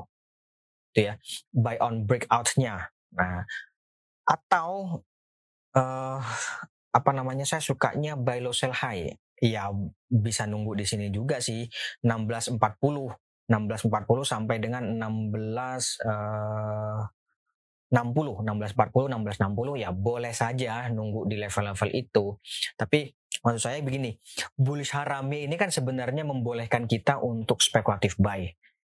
Itu 0.94 1.00
ya, 1.10 1.14
buy 1.50 1.76
on 1.82 2.06
breakout-nya. 2.06 2.90
Nah, 3.14 3.42
atau 4.24 5.02
uh, 5.74 6.20
apa 6.94 7.10
namanya 7.10 7.44
saya 7.44 7.60
sukanya 7.60 8.14
buy 8.14 8.38
low 8.38 8.54
sell 8.54 8.74
high. 8.74 9.14
Ya 9.42 9.68
bisa 10.08 10.46
nunggu 10.46 10.78
di 10.78 10.86
sini 10.86 11.10
juga 11.10 11.42
sih 11.42 11.66
1640 12.06 12.56
1640 13.44 14.24
sampai 14.24 14.56
dengan 14.56 14.96
16 14.96 16.00
uh, 16.08 17.02
60, 17.92 18.42
1640, 18.42 19.12
1660 19.12 19.84
ya 19.84 19.90
boleh 19.94 20.32
saja 20.34 20.88
nunggu 20.90 21.28
di 21.30 21.36
level-level 21.38 21.90
itu. 21.94 22.34
Tapi 22.74 23.12
maksud 23.44 23.60
saya 23.60 23.78
begini, 23.84 24.16
bullish 24.56 24.96
harami 24.96 25.44
ini 25.44 25.54
kan 25.60 25.68
sebenarnya 25.68 26.24
membolehkan 26.24 26.88
kita 26.88 27.20
untuk 27.20 27.60
spekulatif 27.60 28.16
buy 28.16 28.48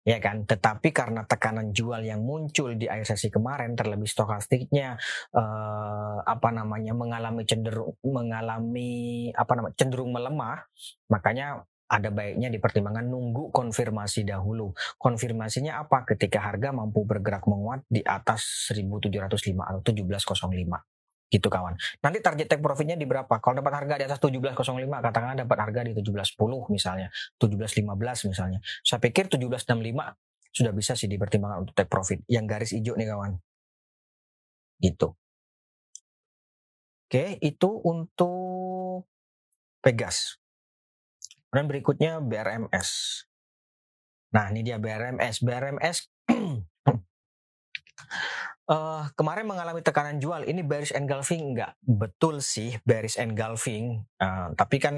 ya 0.08 0.18
kan 0.24 0.48
tetapi 0.48 0.96
karena 0.96 1.28
tekanan 1.28 1.76
jual 1.76 2.00
yang 2.02 2.24
muncul 2.24 2.74
di 2.74 2.88
akhir 2.88 3.14
sesi 3.14 3.28
kemarin 3.30 3.76
terlebih 3.76 4.08
stokastiknya 4.08 4.96
eh, 5.36 6.18
apa 6.24 6.50
namanya 6.50 6.96
mengalami 6.96 7.44
cenderung 7.44 7.94
mengalami 8.02 9.30
apa 9.36 9.52
namanya 9.60 9.76
cenderung 9.76 10.10
melemah 10.16 10.66
makanya 11.12 11.68
ada 11.90 12.14
baiknya 12.14 12.54
dipertimbangkan 12.54 13.10
nunggu 13.10 13.50
konfirmasi 13.50 14.22
dahulu. 14.22 14.78
Konfirmasinya 15.02 15.82
apa? 15.82 16.06
Ketika 16.06 16.38
harga 16.38 16.70
mampu 16.70 17.02
bergerak 17.02 17.50
menguat 17.50 17.82
di 17.90 18.06
atas 18.06 18.70
1705 18.70 19.10
atau 19.58 19.82
1705 19.82 20.99
gitu 21.30 21.48
kawan. 21.48 21.78
Nanti 22.02 22.18
target 22.20 22.50
take 22.50 22.64
profitnya 22.66 22.98
di 22.98 23.06
berapa? 23.06 23.30
Kalau 23.38 23.62
dapat 23.62 23.74
harga 23.86 23.96
di 24.02 24.06
atas 24.10 24.18
1705, 24.18 24.66
katakanlah 25.00 25.38
dapat 25.46 25.58
harga 25.62 25.82
di 25.86 25.92
1710 25.94 26.74
misalnya, 26.74 27.08
1715 27.38 28.30
misalnya. 28.34 28.60
Saya 28.82 29.00
pikir 29.00 29.30
1765 29.30 30.18
sudah 30.50 30.74
bisa 30.74 30.98
sih 30.98 31.06
dipertimbangkan 31.06 31.70
untuk 31.70 31.78
take 31.78 31.88
profit. 31.88 32.26
Yang 32.26 32.46
garis 32.50 32.72
hijau 32.74 32.98
nih 32.98 33.08
kawan. 33.14 33.38
Gitu. 34.82 35.08
Oke, 37.10 37.38
itu 37.42 37.70
untuk 37.86 39.06
Pegas. 39.80 40.36
Kemudian 41.50 41.68
berikutnya 41.72 42.12
BRMS. 42.20 43.24
Nah, 44.36 44.52
ini 44.52 44.62
dia 44.62 44.78
BRMS. 44.78 45.42
BRMS 45.42 45.98
uh, 48.70 48.74
eh, 48.74 49.04
kemarin 49.18 49.50
mengalami 49.50 49.82
tekanan 49.82 50.22
jual. 50.22 50.46
Ini 50.46 50.62
bearish 50.62 50.94
engulfing 50.94 51.58
enggak? 51.58 51.74
Betul 51.82 52.46
sih 52.46 52.78
bearish 52.86 53.18
engulfing. 53.18 54.06
Uh, 54.22 54.54
tapi 54.54 54.78
kan 54.78 54.96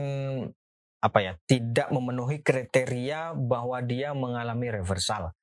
apa 1.02 1.20
ya? 1.24 1.34
Tidak 1.48 1.90
memenuhi 1.90 2.44
kriteria 2.44 3.34
bahwa 3.34 3.80
dia 3.82 4.12
mengalami 4.12 4.70
reversal. 4.70 5.34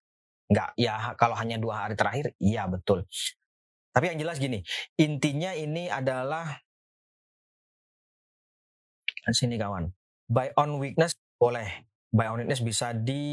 Enggak, 0.49 0.73
ya 0.77 1.17
kalau 1.17 1.37
hanya 1.37 1.61
dua 1.61 1.88
hari 1.88 1.97
terakhir, 1.97 2.33
iya 2.41 2.64
betul. 2.64 3.05
Tapi 3.93 4.14
yang 4.14 4.21
jelas 4.21 4.41
gini, 4.41 4.64
intinya 4.97 5.53
ini 5.53 5.93
adalah 5.93 6.57
sini 9.33 9.61
kawan 9.61 9.93
buy 10.29 10.53
on 10.57 10.81
weakness 10.81 11.17
boleh 11.37 11.88
buy 12.12 12.29
on 12.33 12.45
weakness 12.45 12.64
bisa 12.64 12.97
di 12.97 13.25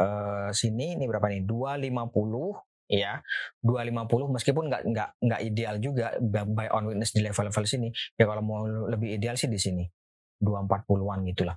uh, 0.00 0.48
sini 0.52 0.96
ini 0.96 1.04
berapa 1.08 1.28
nih 1.28 1.44
250 1.44 2.67
ya 2.88 3.20
250 3.60 4.34
meskipun 4.34 4.64
nggak 4.72 4.82
nggak 4.88 5.10
nggak 5.20 5.40
ideal 5.44 5.76
juga 5.76 6.16
buy 6.24 6.72
on 6.72 6.88
weakness 6.88 7.12
di 7.12 7.20
level-level 7.20 7.64
sini. 7.68 7.88
Ya 8.16 8.24
kalau 8.24 8.42
mau 8.42 8.64
lebih 8.64 9.20
ideal 9.20 9.36
sih 9.36 9.46
di 9.46 9.60
sini. 9.60 9.84
240-an 10.40 11.20
gitulah. 11.34 11.56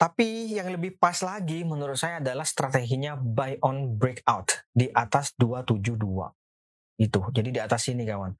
Tapi 0.00 0.56
yang 0.56 0.72
lebih 0.72 0.96
pas 0.96 1.20
lagi 1.20 1.60
menurut 1.60 1.96
saya 2.00 2.24
adalah 2.24 2.48
strateginya 2.48 3.20
buy 3.20 3.60
on 3.60 4.00
breakout 4.00 4.64
di 4.72 4.88
atas 4.88 5.36
272 5.36 6.00
itu. 7.00 7.20
Jadi 7.36 7.48
di 7.52 7.60
atas 7.60 7.84
sini 7.84 8.08
kawan. 8.08 8.32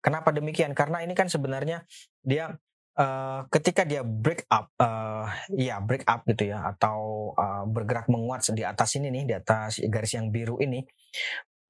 Kenapa 0.00 0.32
demikian? 0.32 0.72
Karena 0.72 1.04
ini 1.04 1.12
kan 1.12 1.28
sebenarnya 1.28 1.84
dia 2.24 2.56
uh, 2.96 3.46
ketika 3.52 3.86
dia 3.86 4.02
break 4.02 4.48
up, 4.50 4.72
uh, 4.80 5.28
ya 5.54 5.78
break 5.78 6.02
up 6.08 6.26
gitu 6.26 6.50
ya, 6.50 6.64
atau 6.70 7.30
uh, 7.36 7.64
bergerak 7.68 8.10
menguat 8.10 8.42
di 8.50 8.64
atas 8.66 8.96
ini 8.98 9.12
nih, 9.12 9.24
di 9.28 9.34
atas 9.36 9.78
garis 9.86 10.16
yang 10.16 10.32
biru 10.32 10.58
ini, 10.58 10.82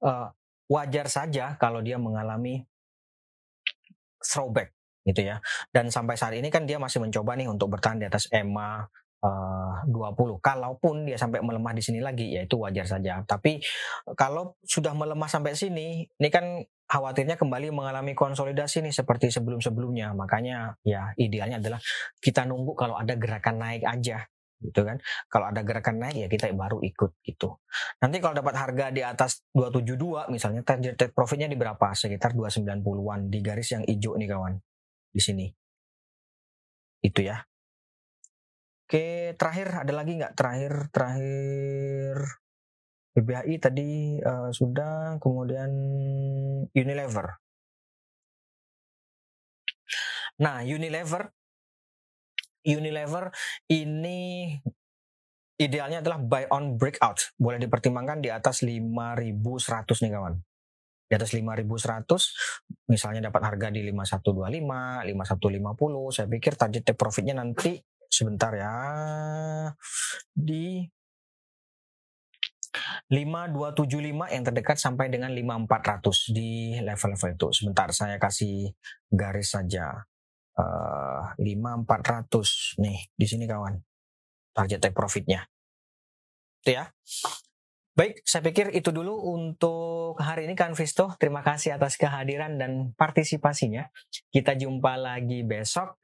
uh, 0.05 0.31
wajar 0.71 1.11
saja 1.11 1.59
kalau 1.59 1.83
dia 1.83 1.99
mengalami 1.99 2.63
throwback 4.21 4.71
gitu 5.05 5.25
ya. 5.33 5.41
Dan 5.73 5.89
sampai 5.89 6.15
saat 6.15 6.37
ini 6.37 6.47
kan 6.47 6.65
dia 6.65 6.77
masih 6.77 7.01
mencoba 7.01 7.35
nih 7.35 7.49
untuk 7.49 7.73
bertahan 7.73 7.99
di 7.99 8.05
atas 8.07 8.29
EMA 8.31 8.85
uh, 9.25 9.75
20. 9.89 10.41
Kalaupun 10.41 11.09
dia 11.09 11.17
sampai 11.17 11.41
melemah 11.41 11.73
di 11.73 11.83
sini 11.83 11.99
lagi, 12.01 12.33
ya 12.33 12.45
itu 12.45 12.57
wajar 12.61 12.85
saja. 12.85 13.21
Tapi 13.25 13.61
kalau 14.17 14.57
sudah 14.65 14.93
melemah 14.93 15.29
sampai 15.29 15.57
sini, 15.57 16.05
ini 16.05 16.29
kan 16.29 16.61
khawatirnya 16.91 17.39
kembali 17.39 17.71
mengalami 17.71 18.11
konsolidasi 18.11 18.83
nih 18.83 18.91
seperti 18.91 19.31
sebelum-sebelumnya. 19.31 20.11
Makanya 20.11 20.75
ya 20.83 21.15
idealnya 21.15 21.63
adalah 21.63 21.79
kita 22.19 22.43
nunggu 22.43 22.75
kalau 22.75 22.99
ada 22.99 23.15
gerakan 23.15 23.63
naik 23.63 23.87
aja 23.87 24.27
gitu 24.59 24.83
kan. 24.83 24.99
Kalau 25.31 25.47
ada 25.47 25.63
gerakan 25.63 26.03
naik 26.03 26.15
ya 26.19 26.27
kita 26.27 26.51
baru 26.51 26.83
ikut 26.83 27.23
gitu. 27.23 27.63
Nanti 28.03 28.19
kalau 28.19 28.35
dapat 28.35 28.59
harga 28.59 28.91
di 28.91 29.01
atas 29.07 29.47
272 29.55 30.27
misalnya 30.35 30.61
target 30.67 31.15
profitnya 31.15 31.47
di 31.47 31.55
berapa? 31.55 31.95
Sekitar 31.95 32.35
290-an 32.35 33.31
di 33.31 33.39
garis 33.39 33.71
yang 33.71 33.87
hijau 33.87 34.19
nih 34.19 34.27
kawan. 34.27 34.59
Di 35.15 35.21
sini. 35.23 35.47
Itu 36.99 37.23
ya. 37.23 37.39
Oke, 38.91 39.31
terakhir 39.39 39.87
ada 39.87 39.93
lagi 39.95 40.19
nggak? 40.19 40.35
Terakhir, 40.35 40.91
terakhir 40.91 42.43
BBHI 43.11 43.55
tadi 43.59 44.17
uh, 44.23 44.49
sudah, 44.55 45.19
kemudian 45.19 45.71
Unilever. 46.71 47.27
Nah, 50.41 50.63
Unilever 50.63 51.29
Unilever 52.61 53.33
ini 53.73 54.53
idealnya 55.57 56.01
adalah 56.01 56.21
buy 56.21 56.45
on 56.53 56.77
breakout. 56.77 57.33
Boleh 57.37 57.57
dipertimbangkan 57.57 58.21
di 58.21 58.29
atas 58.29 58.61
5100 58.61 60.05
nih 60.05 60.11
kawan. 60.13 60.35
Di 61.09 61.13
atas 61.19 61.35
5100 61.35 62.87
misalnya 62.87 63.27
dapat 63.27 63.41
harga 63.43 63.67
di 63.73 63.83
5125, 63.89 65.03
5150, 65.11 66.15
saya 66.15 66.27
pikir 66.29 66.53
target 66.55 66.81
take 66.87 66.95
profitnya 66.95 67.35
nanti 67.35 67.75
sebentar 68.07 68.51
ya 68.55 68.75
di 70.31 70.85
5275 73.11 74.33
yang 74.33 74.43
terdekat 74.47 74.77
sampai 74.79 75.11
dengan 75.11 75.31
5400 75.35 76.31
di 76.31 76.79
level-level 76.79 77.29
itu. 77.35 77.47
Sebentar 77.51 77.87
saya 77.91 78.15
kasih 78.15 78.71
garis 79.11 79.51
saja. 79.51 80.07
Uh, 80.51 81.31
eh, 81.39 81.55
5400 81.55 82.79
nih 82.79 82.99
di 83.15 83.25
sini 83.27 83.47
kawan. 83.47 83.75
Target 84.51 84.79
take 84.83 84.95
profitnya. 84.95 85.47
Itu 86.63 86.75
ya. 86.75 86.85
Baik, 87.91 88.23
saya 88.23 88.39
pikir 88.47 88.71
itu 88.71 88.87
dulu 88.95 89.35
untuk 89.35 90.15
hari 90.15 90.47
ini 90.47 90.55
kan 90.55 90.71
Visto. 90.71 91.11
Terima 91.19 91.43
kasih 91.43 91.75
atas 91.75 91.99
kehadiran 91.99 92.55
dan 92.55 92.95
partisipasinya. 92.95 93.91
Kita 94.31 94.55
jumpa 94.55 94.95
lagi 94.95 95.43
besok. 95.43 95.99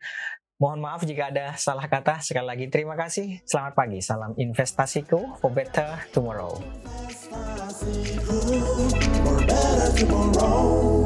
Mohon 0.58 0.90
maaf 0.90 1.06
jika 1.06 1.30
ada 1.30 1.54
salah 1.54 1.86
kata. 1.86 2.18
Sekali 2.18 2.50
lagi 2.50 2.66
terima 2.66 2.98
kasih. 2.98 3.46
Selamat 3.46 3.78
pagi. 3.78 4.02
Salam 4.02 4.34
investasiku 4.42 5.38
for 5.38 5.54
better 5.54 6.02
tomorrow. 6.10 6.58
For 9.22 9.38
better 9.46 9.90
tomorrow. 9.94 10.97